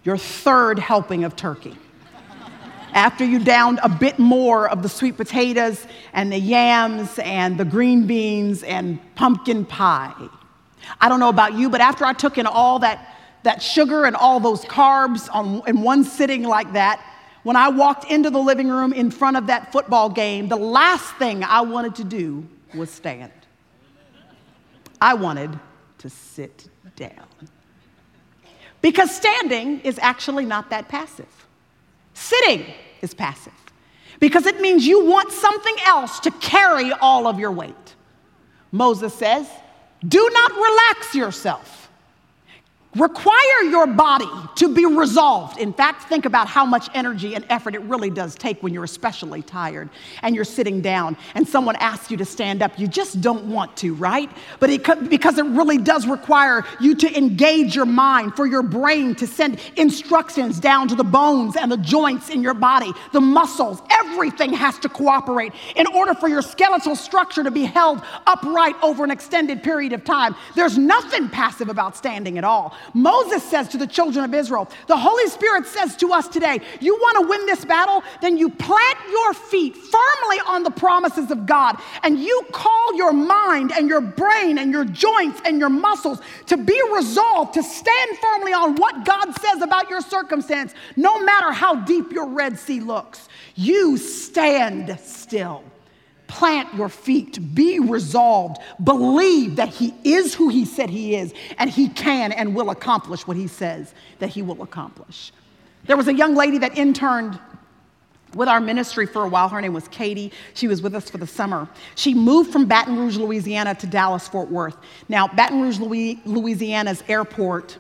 your 0.02 0.18
third 0.18 0.81
helping 0.81 1.22
of 1.22 1.37
turkey, 1.37 1.76
after 2.92 3.24
you 3.24 3.38
downed 3.38 3.81
a 3.83 3.88
bit 3.88 4.18
more 4.18 4.68
of 4.68 4.83
the 4.83 4.88
sweet 4.88 5.16
potatoes 5.16 5.87
and 6.12 6.33
the 6.33 6.38
yams 6.38 7.18
and 7.18 7.59
the 7.59 7.64
green 7.64 8.07
beans 8.07 8.62
and 8.62 8.98
pumpkin 9.14 9.64
pie. 9.64 10.28
I 11.00 11.09
don't 11.09 11.20
know 11.20 11.28
about 11.28 11.55
you, 11.55 11.70
but 11.70 11.81
after 11.81 12.05
I 12.05 12.12
took 12.12 12.38
in 12.38 12.46
all 12.46 12.78
that, 12.81 13.16
that 13.44 13.62
sugar 13.62 14.05
and 14.05 14.16
all 14.16 14.40
those 14.40 14.64
carbs 14.64 15.28
on, 15.35 15.62
in 15.66 15.83
one 15.83 16.05
sitting 16.05 16.42
like 16.42 16.72
that, 16.72 17.05
when 17.42 17.57
I 17.57 17.68
walked 17.68 18.11
into 18.11 18.31
the 18.31 18.38
living 18.38 18.68
room 18.68 18.92
in 18.92 19.11
front 19.11 19.37
of 19.37 19.48
that 19.48 19.72
football 19.72 20.09
game, 20.09 20.48
the 20.48 20.57
last 20.57 21.14
thing 21.16 21.42
I 21.42 21.62
wanted 21.62 21.96
to 21.96 22.05
do 22.05 22.46
was 22.74 22.90
stand. 22.90 23.33
I 25.00 25.14
wanted 25.14 25.59
to 25.98 26.09
sit 26.09 26.68
down. 26.94 27.26
Because 28.81 29.14
standing 29.14 29.81
is 29.81 29.98
actually 30.00 30.44
not 30.44 30.70
that 30.70 30.88
passive. 30.88 31.41
Sitting 32.14 32.66
is 33.01 33.14
passive 33.14 33.53
because 34.20 34.46
it 34.46 34.61
means 34.61 34.87
you 34.87 35.05
want 35.05 35.33
something 35.33 35.75
else 35.85 36.20
to 36.20 36.31
carry 36.33 36.92
all 36.92 37.27
of 37.27 37.38
your 37.38 37.51
weight. 37.51 37.94
Moses 38.70 39.12
says, 39.14 39.48
Do 40.07 40.31
not 40.33 40.53
relax 40.53 41.14
yourself. 41.14 41.82
Require 42.96 43.62
your 43.70 43.87
body 43.87 44.28
to 44.57 44.74
be 44.74 44.85
resolved. 44.85 45.59
In 45.59 45.72
fact, 45.72 46.09
think 46.09 46.26
about 46.26 46.46
how 46.46 46.66
much 46.66 46.88
energy 46.94 47.35
and 47.35 47.44
effort 47.48 47.74
it 47.74 47.81
really 47.83 48.11
does 48.11 48.35
take 48.35 48.62
when 48.62 48.74
you're 48.74 48.85
especially 48.85 49.42
tired 49.42 49.88
and 50.22 50.35
you're 50.35 50.44
sitting 50.44 50.81
down 50.81 51.16
and 51.35 51.48
someone 51.48 51.76
asks 51.76 52.11
you 52.11 52.16
to 52.18 52.24
stand 52.24 52.62
up. 52.62 52.78
You 52.78 52.87
just 52.87 53.20
don't 53.20 53.44
want 53.46 53.76
to, 53.78 53.94
right? 53.94 54.31
But 54.61 54.70
it, 54.70 55.09
because 55.09 55.38
it 55.38 55.46
really 55.46 55.78
does 55.78 56.07
require 56.07 56.64
you 56.81 56.94
to 56.96 57.16
engage 57.16 57.74
your 57.74 57.87
mind, 57.87 58.37
for 58.37 58.46
your 58.46 58.62
brain 58.62 59.14
to 59.16 59.26
send 59.26 59.59
instructions 59.76 60.61
down 60.61 60.88
to 60.88 60.94
the 60.94 61.05
bones 61.05 61.57
and 61.57 61.72
the 61.72 61.78
joints 61.78 62.28
in 62.28 62.42
your 62.42 62.55
body, 62.55 62.92
the 63.12 63.20
muscles, 63.20 63.81
everything 64.00 64.52
has 64.52 64.78
to 64.81 64.88
cooperate 64.88 65.52
in 65.76 65.87
order 65.88 66.14
for 66.14 66.28
your 66.28 66.42
skeletal 66.42 66.96
structure 66.96 67.42
to 67.42 67.50
be 67.50 67.64
held 67.64 68.00
upright 68.26 68.74
over 68.83 69.05
an 69.05 69.11
extended 69.11 69.62
period 69.62 69.92
of 69.92 70.05
time. 70.05 70.35
There's 70.55 70.78
nothing 70.78 71.28
passive 71.28 71.68
about 71.68 71.96
standing 71.96 72.38
at 72.38 72.44
all. 72.44 72.76
Moses 72.94 73.42
says 73.42 73.68
to 73.68 73.78
the 73.78 73.87
children 73.87 74.24
of 74.24 74.35
Israel, 74.35 74.68
the 74.87 74.96
Holy 74.96 75.26
Spirit 75.28 75.66
says 75.66 75.96
to 75.96 76.12
us 76.12 76.28
today, 76.28 76.61
you 76.81 76.94
want 76.94 77.22
to 77.22 77.28
win 77.28 77.46
this 77.46 77.64
battle? 77.64 78.02
Then 78.20 78.37
you 78.37 78.50
plant 78.50 78.98
your 79.11 79.35
feet 79.35 79.76
firmly 79.76 80.38
on 80.46 80.62
the 80.62 80.70
promises 80.70 81.31
of 81.31 81.46
God 81.46 81.76
and 82.02 82.18
you 82.18 82.42
call 82.52 82.96
your 82.96 83.12
mind 83.12 83.72
and 83.72 83.88
your 83.88 84.00
brain 84.00 84.59
and 84.59 84.72
your 84.72 84.85
joints 84.85 85.40
and 85.44 85.59
your 85.59 85.68
muscles 85.68 86.20
to 86.46 86.57
be 86.57 86.81
resolved 86.94 87.55
to 87.55 87.62
stand 87.62 88.18
firmly 88.18 88.52
on 88.52 88.76
what 88.76 89.05
God 89.05 89.33
says 89.40 89.62
about 89.62 89.90
your 89.90 90.00
circumstance, 90.00 90.74
no 90.96 91.22
matter 91.22 91.52
how 91.52 91.76
deep 91.76 92.12
your 92.12 92.28
Red 92.28 92.59
Sea 92.59 92.81
looks. 92.81 93.28
You 93.55 93.97
stand 93.97 94.99
still 95.01 95.65
plant 96.33 96.73
your 96.75 96.88
feet, 96.88 97.55
be 97.55 97.79
resolved, 97.79 98.57
believe 98.83 99.57
that 99.57 99.69
He 99.69 99.95
is 100.03 100.35
who 100.35 100.49
He 100.49 100.65
said 100.65 100.88
He 100.88 101.15
is, 101.15 101.35
and 101.59 101.69
He 101.69 101.88
can 101.88 102.33
and 102.33 102.55
will 102.55 102.71
accomplish 102.71 103.27
what 103.27 103.37
He 103.37 103.47
says 103.47 103.93
that 104.19 104.31
He 104.31 104.41
will 104.41 104.62
accomplish. 104.62 105.31
There 105.85 105.97
was 105.97 106.09
a 106.09 106.15
young 106.15 106.35
lady 106.35 106.57
that 106.59 106.79
interned 106.79 107.38
with 108.35 108.49
our 108.49 108.61
ministry 108.61 109.05
for 109.05 109.25
a 109.25 109.29
while. 109.29 109.51
Her 109.51 109.61
name 109.61 109.75
was 109.75 109.88
Katie. 109.88 110.33
She 110.55 110.69
was 110.69 110.81
with 110.81 110.95
us 110.95 111.11
for 111.11 111.19
the 111.19 111.27
summer. 111.27 111.69
She 111.97 112.15
moved 112.15 112.51
from 112.51 112.65
Baton 112.65 112.97
Rouge, 112.97 113.19
Louisiana 113.19 113.75
to 113.75 113.87
Dallas, 113.87 114.27
Fort 114.27 114.51
Worth. 114.51 114.77
Now, 115.11 115.29
Baton 115.29 115.61
Rouge, 115.61 115.79
Louisiana's 116.25 117.05
airport 117.09 117.77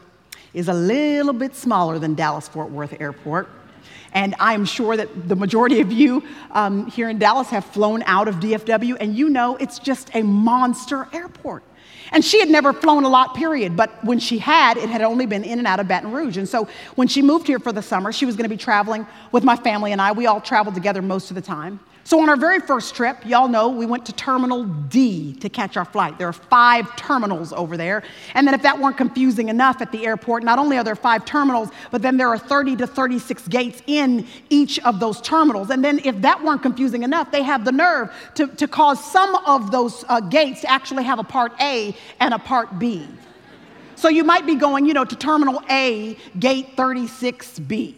is 0.52 0.68
a 0.68 0.74
little 0.74 1.32
bit 1.32 1.54
smaller 1.54 1.98
than 1.98 2.14
Dallas, 2.14 2.48
Fort 2.48 2.70
Worth 2.70 3.00
Airport. 3.00 3.48
And 4.14 4.34
I'm 4.38 4.64
sure 4.64 4.96
that 4.96 5.28
the 5.28 5.36
majority 5.36 5.80
of 5.80 5.90
you 5.90 6.22
um, 6.50 6.86
here 6.86 7.08
in 7.08 7.18
Dallas 7.18 7.48
have 7.48 7.64
flown 7.64 8.02
out 8.04 8.28
of 8.28 8.36
DFW, 8.36 8.96
and 9.00 9.16
you 9.16 9.28
know 9.28 9.56
it's 9.56 9.78
just 9.78 10.10
a 10.14 10.22
monster 10.22 11.08
airport. 11.12 11.62
And 12.12 12.22
she 12.22 12.40
had 12.40 12.50
never 12.50 12.74
flown 12.74 13.04
a 13.04 13.08
lot, 13.08 13.34
period. 13.34 13.74
But 13.74 14.04
when 14.04 14.18
she 14.18 14.38
had, 14.38 14.76
it 14.76 14.90
had 14.90 15.00
only 15.00 15.24
been 15.24 15.44
in 15.44 15.58
and 15.58 15.66
out 15.66 15.80
of 15.80 15.88
Baton 15.88 16.12
Rouge. 16.12 16.36
And 16.36 16.46
so 16.46 16.68
when 16.94 17.08
she 17.08 17.22
moved 17.22 17.46
here 17.46 17.58
for 17.58 17.72
the 17.72 17.80
summer, 17.80 18.12
she 18.12 18.26
was 18.26 18.36
going 18.36 18.44
to 18.44 18.54
be 18.54 18.58
traveling 18.58 19.06
with 19.32 19.44
my 19.44 19.56
family 19.56 19.92
and 19.92 20.00
I. 20.00 20.12
We 20.12 20.26
all 20.26 20.40
traveled 20.40 20.74
together 20.74 21.00
most 21.00 21.30
of 21.30 21.36
the 21.36 21.40
time. 21.40 21.80
So, 22.04 22.20
on 22.20 22.28
our 22.28 22.36
very 22.36 22.58
first 22.58 22.96
trip, 22.96 23.24
y'all 23.24 23.46
know 23.46 23.68
we 23.68 23.86
went 23.86 24.04
to 24.06 24.12
Terminal 24.12 24.64
D 24.64 25.34
to 25.34 25.48
catch 25.48 25.76
our 25.76 25.84
flight. 25.84 26.18
There 26.18 26.26
are 26.26 26.32
five 26.32 26.96
terminals 26.96 27.52
over 27.52 27.76
there. 27.76 28.02
And 28.34 28.44
then, 28.46 28.54
if 28.54 28.62
that 28.62 28.80
weren't 28.80 28.96
confusing 28.96 29.48
enough 29.48 29.80
at 29.80 29.92
the 29.92 30.04
airport, 30.04 30.42
not 30.42 30.58
only 30.58 30.76
are 30.76 30.84
there 30.84 30.96
five 30.96 31.24
terminals, 31.24 31.70
but 31.92 32.02
then 32.02 32.16
there 32.16 32.28
are 32.28 32.38
30 32.38 32.76
to 32.76 32.88
36 32.88 33.46
gates 33.46 33.82
in 33.86 34.26
each 34.50 34.80
of 34.80 34.98
those 34.98 35.20
terminals. 35.20 35.70
And 35.70 35.84
then, 35.84 36.00
if 36.04 36.20
that 36.22 36.42
weren't 36.42 36.62
confusing 36.62 37.04
enough, 37.04 37.30
they 37.30 37.42
have 37.42 37.64
the 37.64 37.72
nerve 37.72 38.12
to, 38.34 38.48
to 38.48 38.66
cause 38.66 39.02
some 39.12 39.36
of 39.46 39.70
those 39.70 40.04
uh, 40.08 40.18
gates 40.18 40.62
to 40.62 40.70
actually 40.70 41.04
have 41.04 41.20
a 41.20 41.24
part 41.24 41.52
A 41.60 41.94
and 42.18 42.34
a 42.34 42.38
part 42.38 42.80
B. 42.80 43.06
So, 43.94 44.08
you 44.08 44.24
might 44.24 44.44
be 44.44 44.56
going, 44.56 44.86
you 44.86 44.92
know, 44.94 45.04
to 45.04 45.14
Terminal 45.14 45.62
A, 45.70 46.16
gate 46.40 46.76
36B. 46.76 47.94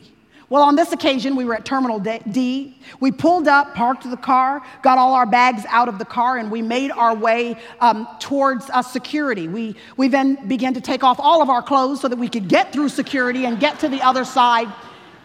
Well, 0.55 0.62
on 0.62 0.77
this 0.77 0.93
occasion, 0.93 1.35
we 1.35 1.45
were 1.45 1.57
at 1.57 1.64
Terminal 1.64 1.99
D. 1.99 2.79
We 3.01 3.11
pulled 3.11 3.49
up, 3.49 3.75
parked 3.75 4.09
the 4.09 4.17
car, 4.17 4.62
got 4.83 4.99
all 4.99 5.12
our 5.14 5.27
bags 5.27 5.64
out 5.69 5.88
of 5.88 5.99
the 5.99 6.05
car, 6.05 6.38
and 6.38 6.49
we 6.49 6.62
made 6.62 6.93
our 6.93 7.12
way 7.12 7.57
um, 7.81 8.07
towards 8.21 8.71
uh, 8.71 8.81
security. 8.81 9.49
We, 9.49 9.75
we 9.97 10.07
then 10.07 10.47
began 10.47 10.73
to 10.75 10.81
take 10.81 11.03
off 11.03 11.19
all 11.19 11.43
of 11.43 11.51
our 11.51 11.61
clothes 11.61 12.01
so 12.01 12.07
that 12.07 12.17
we 12.17 12.29
could 12.29 12.47
get 12.47 12.73
through 12.73 12.90
security 12.90 13.47
and 13.47 13.59
get 13.59 13.81
to 13.81 13.88
the 13.88 14.01
other 14.01 14.25
side. 14.25 14.73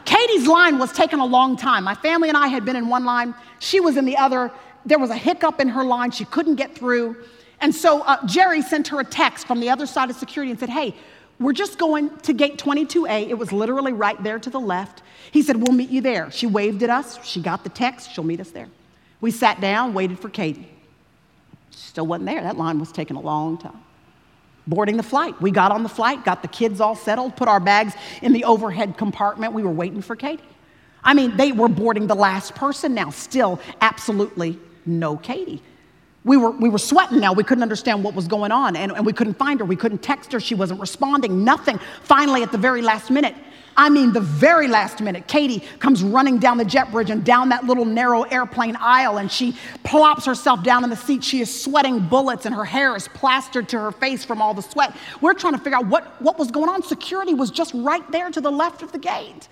Katie's 0.03 0.47
line 0.47 0.79
was 0.79 0.91
taking 0.93 1.19
a 1.19 1.25
long 1.27 1.55
time. 1.55 1.83
My 1.83 1.93
family 1.93 2.29
and 2.29 2.35
I 2.35 2.47
had 2.47 2.65
been 2.65 2.75
in 2.75 2.89
one 2.89 3.05
line, 3.05 3.35
she 3.59 3.79
was 3.79 3.97
in 3.97 4.05
the 4.05 4.17
other. 4.17 4.51
There 4.87 4.97
was 4.97 5.11
a 5.11 5.15
hiccup 5.15 5.61
in 5.61 5.67
her 5.67 5.83
line, 5.83 6.09
she 6.09 6.25
couldn't 6.25 6.55
get 6.55 6.73
through. 6.73 7.15
And 7.61 7.75
so 7.75 8.01
uh, 8.01 8.25
Jerry 8.25 8.63
sent 8.63 8.87
her 8.87 8.99
a 8.99 9.05
text 9.05 9.45
from 9.45 9.59
the 9.59 9.69
other 9.69 9.85
side 9.85 10.09
of 10.09 10.15
security 10.15 10.49
and 10.49 10.59
said, 10.59 10.69
Hey, 10.69 10.95
we're 11.39 11.53
just 11.53 11.77
going 11.77 12.15
to 12.19 12.33
gate 12.33 12.57
22A. 12.57 13.29
It 13.29 13.37
was 13.37 13.51
literally 13.51 13.93
right 13.93 14.21
there 14.21 14.39
to 14.39 14.49
the 14.49 14.59
left. 14.59 15.01
He 15.31 15.41
said, 15.41 15.55
We'll 15.55 15.75
meet 15.75 15.89
you 15.89 16.01
there. 16.01 16.31
She 16.31 16.47
waved 16.47 16.83
at 16.83 16.89
us. 16.89 17.23
She 17.25 17.41
got 17.41 17.63
the 17.63 17.69
text. 17.69 18.11
She'll 18.11 18.25
meet 18.25 18.41
us 18.41 18.51
there. 18.51 18.67
We 19.21 19.31
sat 19.31 19.61
down, 19.61 19.93
waited 19.93 20.19
for 20.19 20.29
Katie. 20.29 20.67
She 21.71 21.77
Still 21.77 22.07
wasn't 22.07 22.27
there. 22.27 22.41
That 22.41 22.57
line 22.57 22.79
was 22.79 22.91
taking 22.91 23.15
a 23.15 23.21
long 23.21 23.57
time. 23.57 23.81
Boarding 24.67 24.97
the 24.97 25.03
flight. 25.03 25.39
We 25.41 25.51
got 25.51 25.71
on 25.71 25.83
the 25.83 25.89
flight, 25.89 26.25
got 26.25 26.41
the 26.41 26.47
kids 26.47 26.79
all 26.81 26.95
settled, 26.95 27.35
put 27.35 27.47
our 27.47 27.59
bags 27.59 27.93
in 28.21 28.33
the 28.33 28.43
overhead 28.43 28.97
compartment. 28.97 29.53
We 29.53 29.63
were 29.63 29.71
waiting 29.71 30.01
for 30.01 30.15
Katie. 30.15 30.43
I 31.03 31.13
mean, 31.13 31.37
they 31.37 31.51
were 31.51 31.69
boarding 31.69 32.07
the 32.07 32.15
last 32.15 32.55
person 32.55 32.93
now. 32.93 33.09
Still, 33.09 33.59
absolutely 33.81 34.59
no 34.85 35.17
Katie. 35.17 35.61
We 36.25 36.35
were, 36.37 36.51
we 36.51 36.69
were 36.69 36.79
sweating 36.79 37.19
now. 37.19 37.33
We 37.33 37.43
couldn't 37.43 37.63
understand 37.63 38.03
what 38.03 38.13
was 38.13 38.27
going 38.27 38.51
on, 38.51 38.75
and, 38.75 38.91
and 38.91 39.05
we 39.05 39.13
couldn't 39.13 39.35
find 39.35 39.59
her. 39.59 39.65
We 39.65 39.77
couldn't 39.77 39.99
text 39.99 40.31
her. 40.33 40.39
She 40.39 40.53
wasn't 40.55 40.81
responding, 40.81 41.43
nothing. 41.43 41.79
Finally, 42.03 42.43
at 42.43 42.51
the 42.51 42.57
very 42.57 42.81
last 42.81 43.09
minute, 43.09 43.35
I 43.77 43.89
mean, 43.89 44.11
the 44.11 44.19
very 44.19 44.67
last 44.67 44.99
minute, 44.99 45.29
Katie 45.29 45.63
comes 45.79 46.03
running 46.03 46.37
down 46.37 46.57
the 46.57 46.65
jet 46.65 46.91
bridge 46.91 47.09
and 47.09 47.23
down 47.23 47.47
that 47.49 47.63
little 47.63 47.85
narrow 47.85 48.23
airplane 48.23 48.75
aisle, 48.77 49.19
and 49.19 49.31
she 49.31 49.55
plops 49.85 50.25
herself 50.25 50.63
down 50.63 50.83
in 50.83 50.89
the 50.89 50.97
seat. 50.97 51.23
She 51.23 51.39
is 51.39 51.63
sweating 51.63 52.01
bullets, 52.01 52.45
and 52.45 52.53
her 52.53 52.65
hair 52.65 52.93
is 52.97 53.07
plastered 53.07 53.69
to 53.69 53.79
her 53.79 53.93
face 53.93 54.25
from 54.25 54.41
all 54.41 54.53
the 54.53 54.61
sweat. 54.61 54.97
We're 55.21 55.33
trying 55.33 55.53
to 55.53 55.59
figure 55.59 55.77
out 55.77 55.87
what, 55.87 56.21
what 56.21 56.37
was 56.37 56.51
going 56.51 56.67
on. 56.67 56.83
Security 56.83 57.33
was 57.33 57.51
just 57.51 57.73
right 57.73 58.03
there 58.11 58.29
to 58.29 58.41
the 58.41 58.51
left 58.51 58.81
of 58.81 58.91
the 58.91 58.99
gate. 58.99 59.47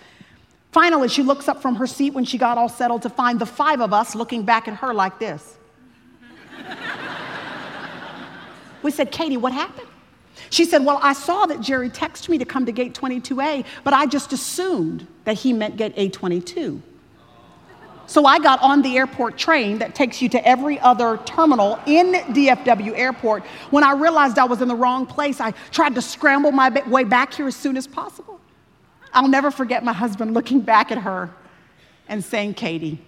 Finally, 0.73 1.07
she 1.07 1.23
looks 1.23 1.47
up 1.47 1.61
from 1.61 1.75
her 1.75 1.87
seat 1.87 2.13
when 2.13 2.25
she 2.25 2.37
got 2.37 2.57
all 2.57 2.67
settled 2.67 3.03
to 3.03 3.09
find 3.09 3.39
the 3.39 3.45
five 3.45 3.79
of 3.79 3.93
us 3.93 4.13
looking 4.13 4.43
back 4.43 4.67
at 4.67 4.73
her 4.75 4.93
like 4.93 5.17
this. 5.19 5.56
we 8.83 8.91
said, 8.91 9.11
Katie, 9.11 9.37
what 9.37 9.53
happened? 9.53 9.87
She 10.49 10.65
said, 10.65 10.85
Well, 10.85 10.99
I 11.01 11.13
saw 11.13 11.45
that 11.47 11.61
Jerry 11.61 11.89
texted 11.89 12.29
me 12.29 12.37
to 12.37 12.45
come 12.45 12.65
to 12.65 12.71
gate 12.71 12.93
22A, 12.93 13.65
but 13.83 13.93
I 13.93 14.05
just 14.05 14.33
assumed 14.33 15.07
that 15.25 15.33
he 15.33 15.53
meant 15.53 15.77
gate 15.77 15.95
A22. 15.95 16.81
So 18.07 18.25
I 18.25 18.39
got 18.39 18.61
on 18.61 18.81
the 18.81 18.97
airport 18.97 19.37
train 19.37 19.79
that 19.79 19.93
takes 19.93 20.21
you 20.21 20.29
to 20.29 20.47
every 20.47 20.79
other 20.79 21.17
terminal 21.25 21.77
in 21.85 22.13
DFW 22.13 22.97
airport. 22.97 23.43
When 23.69 23.83
I 23.83 23.91
realized 23.91 24.39
I 24.39 24.45
was 24.45 24.61
in 24.61 24.69
the 24.69 24.75
wrong 24.75 25.05
place, 25.05 25.41
I 25.41 25.51
tried 25.71 25.93
to 25.95 26.01
scramble 26.01 26.53
my 26.53 26.69
way 26.87 27.03
back 27.03 27.33
here 27.33 27.47
as 27.47 27.55
soon 27.55 27.75
as 27.75 27.85
possible. 27.85 28.39
I'll 29.11 29.27
never 29.27 29.51
forget 29.51 29.83
my 29.83 29.91
husband 29.91 30.33
looking 30.33 30.61
back 30.61 30.89
at 30.89 30.99
her 30.99 31.29
and 32.07 32.23
saying, 32.23 32.53
Katie, 32.53 33.01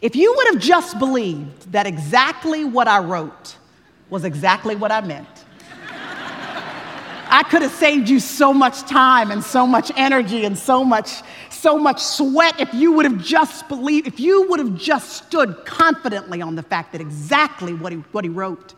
if 0.00 0.14
you 0.14 0.34
would 0.36 0.46
have 0.54 0.62
just 0.62 0.98
believed 0.98 1.72
that 1.72 1.86
exactly 1.86 2.64
what 2.64 2.88
I 2.88 2.98
wrote 2.98 3.56
was 4.10 4.24
exactly 4.24 4.76
what 4.76 4.92
I 4.92 5.00
meant, 5.00 5.28
I 7.28 7.42
could 7.42 7.62
have 7.62 7.72
saved 7.72 8.08
you 8.08 8.20
so 8.20 8.52
much 8.52 8.82
time 8.82 9.30
and 9.30 9.42
so 9.42 9.66
much 9.66 9.90
energy 9.96 10.44
and 10.44 10.56
so 10.56 10.84
much, 10.84 11.22
so 11.50 11.76
much 11.76 12.00
sweat 12.00 12.60
if 12.60 12.72
you 12.72 12.92
would 12.92 13.04
have 13.04 13.22
just 13.22 13.68
believed, 13.68 14.06
if 14.06 14.20
you 14.20 14.48
would 14.48 14.60
have 14.60 14.76
just 14.76 15.24
stood 15.24 15.64
confidently 15.64 16.40
on 16.40 16.54
the 16.54 16.62
fact 16.62 16.92
that 16.92 17.00
exactly 17.00 17.74
what 17.74 17.92
he, 17.92 17.98
what 18.12 18.24
he 18.24 18.30
wrote 18.30 18.74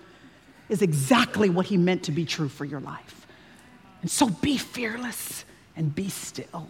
is 0.68 0.82
exactly 0.82 1.50
what 1.50 1.66
he 1.66 1.76
meant 1.76 2.02
to 2.04 2.12
be 2.12 2.24
true 2.24 2.48
for 2.48 2.64
your 2.64 2.80
life. 2.80 3.26
And 4.02 4.10
so 4.10 4.28
be 4.28 4.56
fearless 4.56 5.44
and 5.76 5.94
be 5.94 6.08
still. 6.08 6.68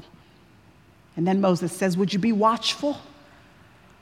And 1.16 1.26
then 1.26 1.40
Moses 1.40 1.72
says, 1.72 1.96
Would 1.96 2.12
you 2.12 2.18
be 2.18 2.32
watchful? 2.32 2.98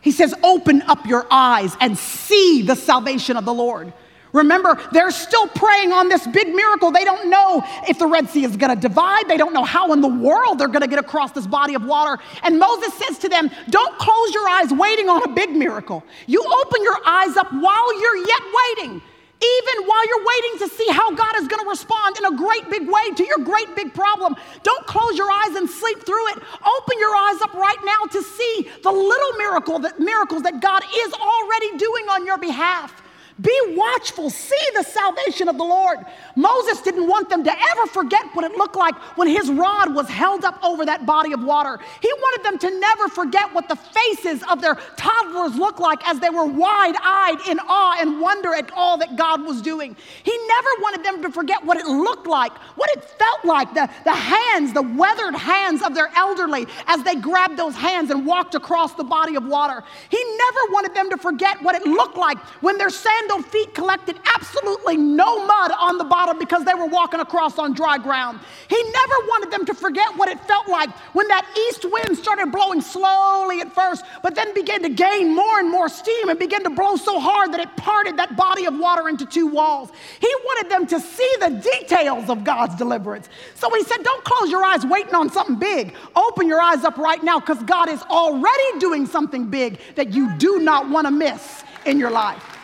He 0.01 0.13
says, 0.13 0.35
Open 0.43 0.83
up 0.83 1.07
your 1.07 1.27
eyes 1.31 1.77
and 1.81 1.97
see 1.97 2.63
the 2.63 2.77
salvation 2.77 3.37
of 3.37 3.45
the 3.45 3.55
Lord. 3.55 3.93
Remember, 4.33 4.79
they're 4.93 5.11
still 5.11 5.49
praying 5.49 5.93
on 5.93 6.09
this 6.09 6.27
big 6.27 6.55
miracle. 6.55 6.91
They 6.91 7.05
don't 7.05 7.31
know 7.31 7.63
if 7.89 7.99
the 7.99 8.07
Red 8.07 8.29
Sea 8.29 8.45
is 8.45 8.57
going 8.57 8.75
to 8.75 8.81
divide. 8.81 9.29
They 9.29 9.39
don't 9.39 9.55
know 9.55 9.65
how 9.65 9.93
in 9.95 10.03
the 10.03 10.09
world 10.09 10.59
they're 10.59 10.69
going 10.69 10.83
to 10.83 10.89
get 10.89 10.99
across 10.99 11.33
this 11.33 11.47
body 11.47 11.75
of 11.75 11.85
water. 11.85 12.23
And 12.43 12.59
Moses 12.59 12.93
says 12.95 13.19
to 13.21 13.29
them, 13.31 13.51
Don't 13.71 13.99
close 13.99 14.35
your 14.35 14.47
eyes 14.49 14.71
waiting 14.73 15.09
on 15.09 15.23
a 15.23 15.29
big 15.29 15.51
miracle. 15.51 16.05
You 16.27 16.43
open 16.43 16.83
your 16.83 16.99
eyes 17.07 17.37
up 17.37 17.51
while 17.53 18.01
you're 18.01 18.17
yet 18.19 18.43
waiting. 18.77 19.03
Even 19.43 19.85
while 19.87 20.09
you're 20.09 20.25
waiting 20.25 20.59
to 20.61 20.75
see 20.75 20.89
how 20.93 21.15
God 21.15 21.37
is 21.37 21.47
going 21.47 21.63
to 21.63 21.69
respond 21.69 22.17
in 22.19 22.25
a 22.25 22.37
great 22.37 22.71
big 22.71 22.89
way 22.89 23.11
to 23.17 23.25
your 23.25 23.39
great 23.39 23.75
big 23.77 23.93
problem, 23.93 24.35
don't 24.63 24.87
close 24.87 25.17
your 25.17 25.31
eyes 25.31 25.57
and 25.57 25.69
sleep 25.69 26.05
through 26.07 26.29
it. 26.29 26.39
Open 26.39 26.99
your 26.99 27.15
eyes 27.15 27.43
up 27.43 27.53
right 27.55 27.79
now 27.85 28.07
to 28.13 28.23
see 28.23 28.71
the 28.83 28.91
little 28.91 29.33
miracle 29.39 29.79
that 29.81 30.01
miracles 30.01 30.43
that 30.43 30.61
God 30.61 30.83
is 30.83 31.13
already 31.13 31.77
doing 31.77 32.09
on 32.09 32.27
your 32.27 32.39
behalf. 32.39 33.03
Be 33.41 33.55
watchful, 33.77 34.31
see 34.31 34.57
the 34.75 34.83
salvation 34.83 35.49
of 35.49 35.59
the 35.59 35.65
Lord. 35.65 35.99
Moses 36.37 36.81
didn't 36.81 37.07
want 37.07 37.29
them 37.29 37.45
to 37.45 37.53
ever 37.53 37.87
forget 37.87 38.25
what 38.33 38.51
it 38.51 38.57
looked 38.57 38.77
like 38.77 38.95
when 39.19 39.29
his 39.29 39.51
rod 39.51 39.95
was 39.95 40.09
held 40.09 40.43
up 40.43 40.59
over 40.65 40.87
that 40.87 41.05
body 41.05 41.35
of 41.35 41.45
water. 41.45 41.79
He 42.01 42.11
wanted 42.11 42.45
them 42.47 42.59
to 42.59 42.81
never 42.81 43.09
forget 43.09 43.53
what 43.55 43.69
the 43.69 43.77
faces 43.77 44.43
of 44.51 44.63
their 44.63 44.77
toddlers 44.97 45.55
looked 45.55 45.81
like 45.81 46.07
as 46.09 46.19
they 46.19 46.31
were 46.31 46.47
wide 46.47 46.95
eyed 47.03 47.37
in 47.47 47.59
awe 47.69 47.97
and 48.01 48.23
wonder 48.23 48.55
at 48.55 48.71
all 48.73 48.97
that 48.99 49.17
God 49.17 49.45
was 49.45 49.61
doing. 49.61 49.95
He 50.23 50.39
never 50.49 50.69
wanted 50.81 51.05
them 51.05 51.23
to 51.23 51.31
forget 51.31 51.63
what 51.63 51.77
it 51.77 51.85
looked 51.87 52.27
like, 52.27 52.53
what 52.77 52.89
it 52.97 53.05
felt 53.05 53.45
like, 53.45 53.75
the, 53.75 53.87
the 54.05 54.15
hands, 54.15 54.73
the 54.73 54.81
weathered 54.81 55.35
hands 55.35 55.83
of 55.83 55.95
their 55.95 56.09
elderly 56.17 56.67
as 56.87 57.03
they 57.03 57.17
grabbed 57.17 57.59
those 57.59 57.75
hands 57.75 58.11
and 58.11 58.25
walked 58.25 58.55
across 58.55 58.95
the 58.95 59.05
body 59.05 59.35
of 59.35 59.45
water. 59.45 59.83
He 60.09 60.25
never 60.39 60.73
wanted 60.73 60.95
them 60.95 61.11
to 61.11 61.19
forget 61.19 61.63
what 61.63 61.75
it 61.75 61.87
looked 61.87 62.17
like 62.17 62.39
when 62.63 62.79
their 62.79 62.89
sand 62.89 63.26
sandal 63.27 63.49
feet 63.51 63.75
collected 63.75 64.19
absolutely 64.35 64.97
no 64.97 65.47
mud 65.47 65.73
on 65.79 65.99
the 65.99 66.05
bottom 66.05 66.39
because 66.39 66.65
they 66.65 66.75
were 66.75 66.87
walking 66.87 67.21
across 67.21 67.59
on 67.59 67.73
dry 67.73 67.99
ground. 67.99 68.41
He 68.69 68.77
never 68.83 69.15
wanted 69.29 69.51
them 69.51 69.67
to 69.67 69.75
forget 69.75 70.17
what 70.17 70.29
it 70.29 70.41
felt 70.47 70.69
like 70.69 70.91
when 71.15 71.29
that 71.29 71.47
east 71.69 71.85
wind 71.85 72.17
started 72.17 72.53
blowing 72.53 72.81
slowly 72.81 73.61
at 73.61 73.73
first, 73.75 74.05
but 74.23 74.35
then 74.35 74.53
began 74.55 74.83
to 74.83 74.89
gain 74.89 75.35
more 75.35 75.59
and 75.59 75.71
more 75.71 75.89
steam 75.89 76.29
and 76.29 76.39
began 76.39 76.63
to 76.65 76.71
blow 76.71 76.97
so 76.97 77.19
hard 77.21 77.53
that 77.53 77.61
it 77.61 77.75
parted 77.77 78.17
that 78.17 78.37
body 78.37 78.67
of 78.67 78.79
water 78.79 79.09
into 79.09 79.27
two 79.27 79.47
walls. 79.47 79.91
He 80.21 80.33
wanted 80.45 80.71
them 80.71 80.87
to 80.87 81.01
see 81.01 81.33
the 81.41 81.51
details 81.51 82.29
of 82.29 82.45
God's 82.45 82.77
deliverance. 82.77 83.29
So 83.55 83.73
he 83.75 83.83
said, 83.85 84.03
Don't 84.03 84.25
close 84.25 84.51
your 84.51 84.65
eyes 84.65 84.85
waiting 84.85 85.15
on 85.15 85.31
something 85.31 85.57
big. 85.57 85.95
Open 86.15 86.47
your 86.47 86.61
eyes 86.61 86.85
up 86.85 86.97
right 86.99 87.23
now 87.23 87.41
because 87.41 87.63
God 87.65 87.89
is 87.89 88.03
already 88.03 88.79
doing 88.79 89.07
something 89.07 89.47
big 89.47 89.79
that 89.95 90.13
you 90.13 90.35
do 90.37 90.61
not 90.61 90.89
want 90.89 91.07
to 91.07 91.11
miss 91.11 91.65
in 91.85 91.99
your 91.99 92.11
life. 92.11 92.56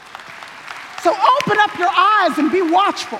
So 1.02 1.10
open 1.10 1.58
up 1.58 1.76
your 1.78 1.90
eyes 1.90 2.38
and 2.38 2.52
be 2.52 2.62
watchful. 2.62 3.18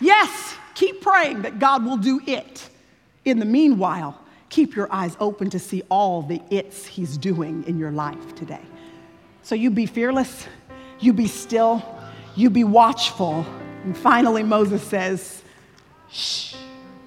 Yes, 0.00 0.56
keep 0.74 1.00
praying 1.00 1.42
that 1.42 1.60
God 1.60 1.84
will 1.84 1.96
do 1.96 2.20
it. 2.26 2.68
In 3.24 3.38
the 3.38 3.44
meanwhile, 3.44 4.20
keep 4.48 4.74
your 4.74 4.92
eyes 4.92 5.16
open 5.20 5.48
to 5.50 5.60
see 5.60 5.82
all 5.88 6.22
the 6.22 6.42
it's 6.50 6.86
He's 6.86 7.16
doing 7.16 7.62
in 7.68 7.78
your 7.78 7.92
life 7.92 8.34
today. 8.34 8.60
So 9.42 9.54
you 9.54 9.70
be 9.70 9.86
fearless, 9.86 10.48
you 10.98 11.12
be 11.12 11.28
still, 11.28 11.82
you 12.34 12.50
be 12.50 12.64
watchful. 12.64 13.46
And 13.84 13.96
finally, 13.96 14.42
Moses 14.42 14.82
says, 14.82 15.42
shh, 16.10 16.56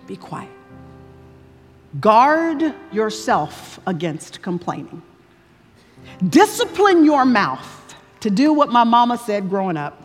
be 0.07 0.15
quiet. 0.15 0.49
Guard 1.99 2.73
yourself 2.93 3.79
against 3.87 4.41
complaining. 4.41 5.01
Discipline 6.29 7.03
your 7.03 7.25
mouth 7.25 7.76
to 8.21 8.29
do 8.29 8.53
what 8.53 8.69
my 8.69 8.83
mama 8.83 9.17
said 9.17 9.49
growing 9.49 9.77
up. 9.77 10.03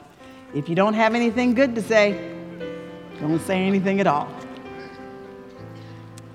If 0.55 0.69
you 0.69 0.75
don't 0.75 0.95
have 0.95 1.15
anything 1.15 1.55
good 1.55 1.75
to 1.75 1.83
say, 1.83 2.33
don't 3.21 3.41
say 3.41 3.65
anything 3.65 4.01
at 4.01 4.07
all. 4.07 4.29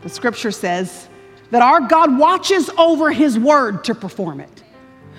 The 0.02 0.10
scripture 0.10 0.52
says 0.52 1.08
that 1.52 1.62
our 1.62 1.82
God 1.82 2.18
watches 2.18 2.70
over 2.78 3.12
his 3.12 3.38
word 3.38 3.84
to 3.86 3.96
perform 3.96 4.40
it. 4.40 4.64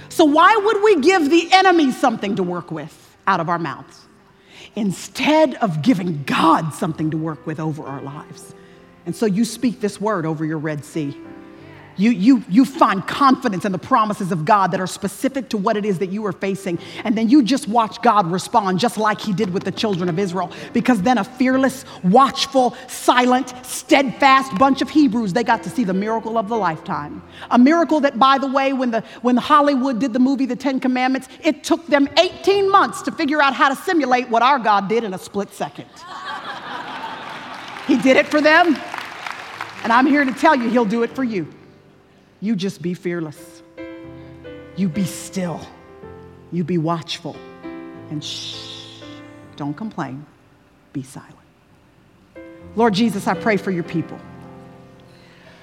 So, 0.08 0.24
why 0.24 0.56
would 0.56 0.82
we 0.82 1.00
give 1.00 1.30
the 1.30 1.48
enemy 1.52 1.92
something 1.92 2.36
to 2.36 2.42
work 2.42 2.70
with 2.70 3.16
out 3.26 3.40
of 3.40 3.48
our 3.48 3.58
mouths 3.58 4.06
instead 4.74 5.54
of 5.56 5.82
giving 5.82 6.22
God 6.24 6.72
something 6.72 7.10
to 7.10 7.16
work 7.16 7.46
with 7.46 7.60
over 7.60 7.84
our 7.84 8.00
lives? 8.00 8.54
And 9.06 9.14
so, 9.14 9.26
you 9.26 9.44
speak 9.44 9.80
this 9.80 10.00
word 10.00 10.26
over 10.26 10.44
your 10.44 10.58
Red 10.58 10.84
Sea. 10.84 11.16
You, 11.98 12.11
you, 12.11 12.44
you 12.48 12.64
find 12.64 13.06
confidence 13.06 13.64
in 13.64 13.72
the 13.72 13.78
promises 13.78 14.30
of 14.30 14.44
God 14.44 14.70
that 14.70 14.80
are 14.80 14.87
specific 14.87 15.48
to 15.50 15.58
what 15.58 15.76
it 15.76 15.84
is 15.84 15.98
that 15.98 16.11
you 16.11 16.24
are 16.26 16.32
facing. 16.32 16.78
And 17.02 17.18
then 17.18 17.28
you 17.28 17.42
just 17.42 17.68
watch 17.68 18.00
God 18.02 18.30
respond 18.30 18.78
just 18.78 18.96
like 18.96 19.20
he 19.20 19.32
did 19.32 19.52
with 19.52 19.64
the 19.64 19.72
children 19.72 20.08
of 20.08 20.18
Israel. 20.18 20.52
Because 20.72 21.02
then 21.02 21.18
a 21.18 21.24
fearless, 21.24 21.84
watchful, 22.04 22.76
silent, 22.87 23.52
steadfast 23.66 24.56
bunch 24.58 24.80
of 24.80 24.88
Hebrews, 24.88 25.32
they 25.32 25.42
got 25.42 25.64
to 25.64 25.70
see 25.70 25.82
the 25.82 25.92
miracle 25.92 26.38
of 26.38 26.48
the 26.48 26.56
lifetime. 26.56 27.20
A 27.50 27.58
miracle 27.58 28.00
that, 28.00 28.16
by 28.16 28.38
the 28.38 28.46
way, 28.46 28.72
when, 28.72 28.92
the, 28.92 29.00
when 29.22 29.37
Hollywood 29.37 29.98
did 29.98 30.12
the 30.12 30.20
movie 30.20 30.46
The 30.46 30.56
Ten 30.56 30.78
Commandments, 30.78 31.28
it 31.42 31.64
took 31.64 31.84
them 31.88 32.08
18 32.16 32.70
months 32.70 33.02
to 33.02 33.12
figure 33.12 33.42
out 33.42 33.54
how 33.54 33.68
to 33.68 33.76
simulate 33.76 34.28
what 34.28 34.42
our 34.42 34.61
God 34.61 34.88
did 34.88 35.02
in 35.02 35.14
a 35.14 35.18
split 35.18 35.52
second. 35.52 35.87
he 37.88 37.96
did 37.96 38.16
it 38.16 38.28
for 38.28 38.40
them. 38.40 38.76
And 39.82 39.92
I'm 39.92 40.06
here 40.06 40.24
to 40.24 40.32
tell 40.32 40.54
you, 40.54 40.70
he'll 40.70 40.84
do 40.84 41.02
it 41.02 41.11
for 41.11 41.24
you. 41.24 41.52
You 42.40 42.57
just 42.57 42.83
be 42.83 42.94
fearless. 42.94 43.62
You 44.77 44.88
be 44.88 45.05
still. 45.05 45.61
You 46.53 46.64
be 46.64 46.79
watchful. 46.79 47.37
And 48.11 48.22
shh, 48.22 49.03
don't 49.57 49.74
complain. 49.74 50.24
Be 50.92 51.03
silent. 51.03 51.35
Lord 52.77 52.94
Jesus, 52.94 53.27
I 53.27 53.35
pray 53.35 53.57
for 53.57 53.70
your 53.70 53.83
people. 53.83 54.18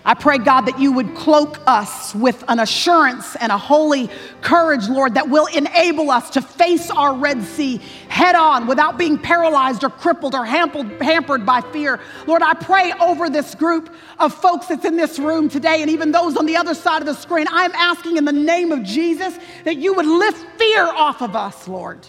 I 0.07 0.13
pray, 0.13 0.37
God, 0.37 0.67
that 0.67 0.79
you 0.79 0.91
would 0.91 1.15
cloak 1.15 1.59
us 1.65 2.13
with 2.13 2.43
an 2.47 2.59
assurance 2.59 3.35
and 3.37 3.51
a 3.51 3.57
holy 3.57 4.07
courage, 4.41 4.87
Lord, 4.87 5.15
that 5.15 5.29
will 5.29 5.47
enable 5.47 6.11
us 6.11 6.29
to 6.31 6.43
face 6.43 6.91
our 6.91 7.15
Red 7.15 7.41
Sea 7.41 7.77
head 8.07 8.35
on 8.35 8.67
without 8.67 8.99
being 8.99 9.17
paralyzed 9.17 9.83
or 9.83 9.89
crippled 9.89 10.35
or 10.35 10.45
hampered 10.45 11.43
by 11.43 11.61
fear. 11.73 11.99
Lord, 12.27 12.43
I 12.43 12.53
pray 12.53 12.93
over 13.01 13.31
this 13.31 13.55
group 13.55 13.91
of 14.19 14.31
folks 14.31 14.67
that's 14.67 14.85
in 14.85 14.95
this 14.95 15.17
room 15.17 15.49
today 15.49 15.81
and 15.81 15.89
even 15.89 16.11
those 16.11 16.37
on 16.37 16.45
the 16.45 16.55
other 16.55 16.75
side 16.75 17.01
of 17.01 17.07
the 17.07 17.15
screen. 17.15 17.47
I'm 17.49 17.73
asking 17.73 18.17
in 18.17 18.25
the 18.25 18.31
name 18.31 18.71
of 18.71 18.83
Jesus 18.83 19.39
that 19.63 19.77
you 19.77 19.95
would 19.95 20.05
lift 20.05 20.45
fear 20.59 20.85
off 20.85 21.23
of 21.23 21.35
us, 21.35 21.67
Lord, 21.67 22.05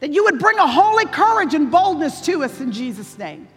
that 0.00 0.14
you 0.14 0.24
would 0.24 0.38
bring 0.38 0.58
a 0.58 0.66
holy 0.66 1.04
courage 1.04 1.52
and 1.52 1.70
boldness 1.70 2.22
to 2.22 2.42
us 2.42 2.58
in 2.58 2.72
Jesus' 2.72 3.18
name. 3.18 3.48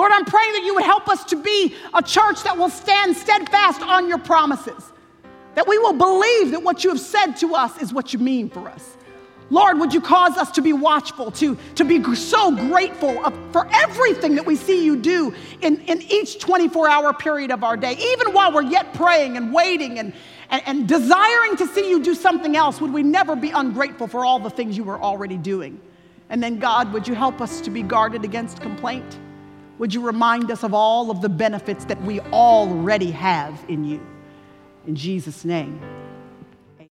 Lord, 0.00 0.12
I'm 0.12 0.24
praying 0.24 0.54
that 0.54 0.62
you 0.64 0.74
would 0.76 0.84
help 0.84 1.08
us 1.10 1.24
to 1.24 1.36
be 1.36 1.74
a 1.92 2.02
church 2.02 2.42
that 2.44 2.56
will 2.56 2.70
stand 2.70 3.14
steadfast 3.14 3.82
on 3.82 4.08
your 4.08 4.16
promises, 4.16 4.92
that 5.56 5.68
we 5.68 5.76
will 5.76 5.92
believe 5.92 6.52
that 6.52 6.62
what 6.62 6.82
you 6.82 6.88
have 6.88 6.98
said 6.98 7.32
to 7.32 7.54
us 7.54 7.82
is 7.82 7.92
what 7.92 8.14
you 8.14 8.18
mean 8.18 8.48
for 8.48 8.66
us. 8.70 8.96
Lord, 9.50 9.78
would 9.78 9.92
you 9.92 10.00
cause 10.00 10.38
us 10.38 10.50
to 10.52 10.62
be 10.62 10.72
watchful, 10.72 11.30
to, 11.32 11.54
to 11.74 11.84
be 11.84 12.02
so 12.14 12.50
grateful 12.50 13.30
for 13.52 13.68
everything 13.74 14.36
that 14.36 14.46
we 14.46 14.56
see 14.56 14.82
you 14.82 14.96
do 14.96 15.34
in, 15.60 15.82
in 15.82 16.00
each 16.00 16.38
24 16.38 16.88
hour 16.88 17.12
period 17.12 17.50
of 17.50 17.62
our 17.62 17.76
day, 17.76 17.92
even 17.92 18.32
while 18.32 18.54
we're 18.54 18.62
yet 18.62 18.94
praying 18.94 19.36
and 19.36 19.52
waiting 19.52 19.98
and, 19.98 20.14
and, 20.48 20.62
and 20.64 20.88
desiring 20.88 21.58
to 21.58 21.66
see 21.66 21.90
you 21.90 22.02
do 22.02 22.14
something 22.14 22.56
else, 22.56 22.80
would 22.80 22.94
we 22.94 23.02
never 23.02 23.36
be 23.36 23.50
ungrateful 23.50 24.06
for 24.06 24.24
all 24.24 24.38
the 24.38 24.48
things 24.48 24.78
you 24.78 24.84
were 24.84 24.98
already 24.98 25.36
doing? 25.36 25.78
And 26.30 26.42
then, 26.42 26.58
God, 26.58 26.90
would 26.94 27.06
you 27.06 27.14
help 27.14 27.42
us 27.42 27.60
to 27.60 27.68
be 27.68 27.82
guarded 27.82 28.24
against 28.24 28.62
complaint? 28.62 29.18
Would 29.80 29.94
you 29.94 30.02
remind 30.02 30.50
us 30.50 30.62
of 30.62 30.74
all 30.74 31.10
of 31.10 31.22
the 31.22 31.28
benefits 31.30 31.86
that 31.86 31.98
we 32.02 32.20
already 32.20 33.10
have 33.10 33.64
in 33.66 33.82
you? 33.82 33.98
In 34.86 34.94
Jesus' 34.94 35.42
name. 35.42 35.80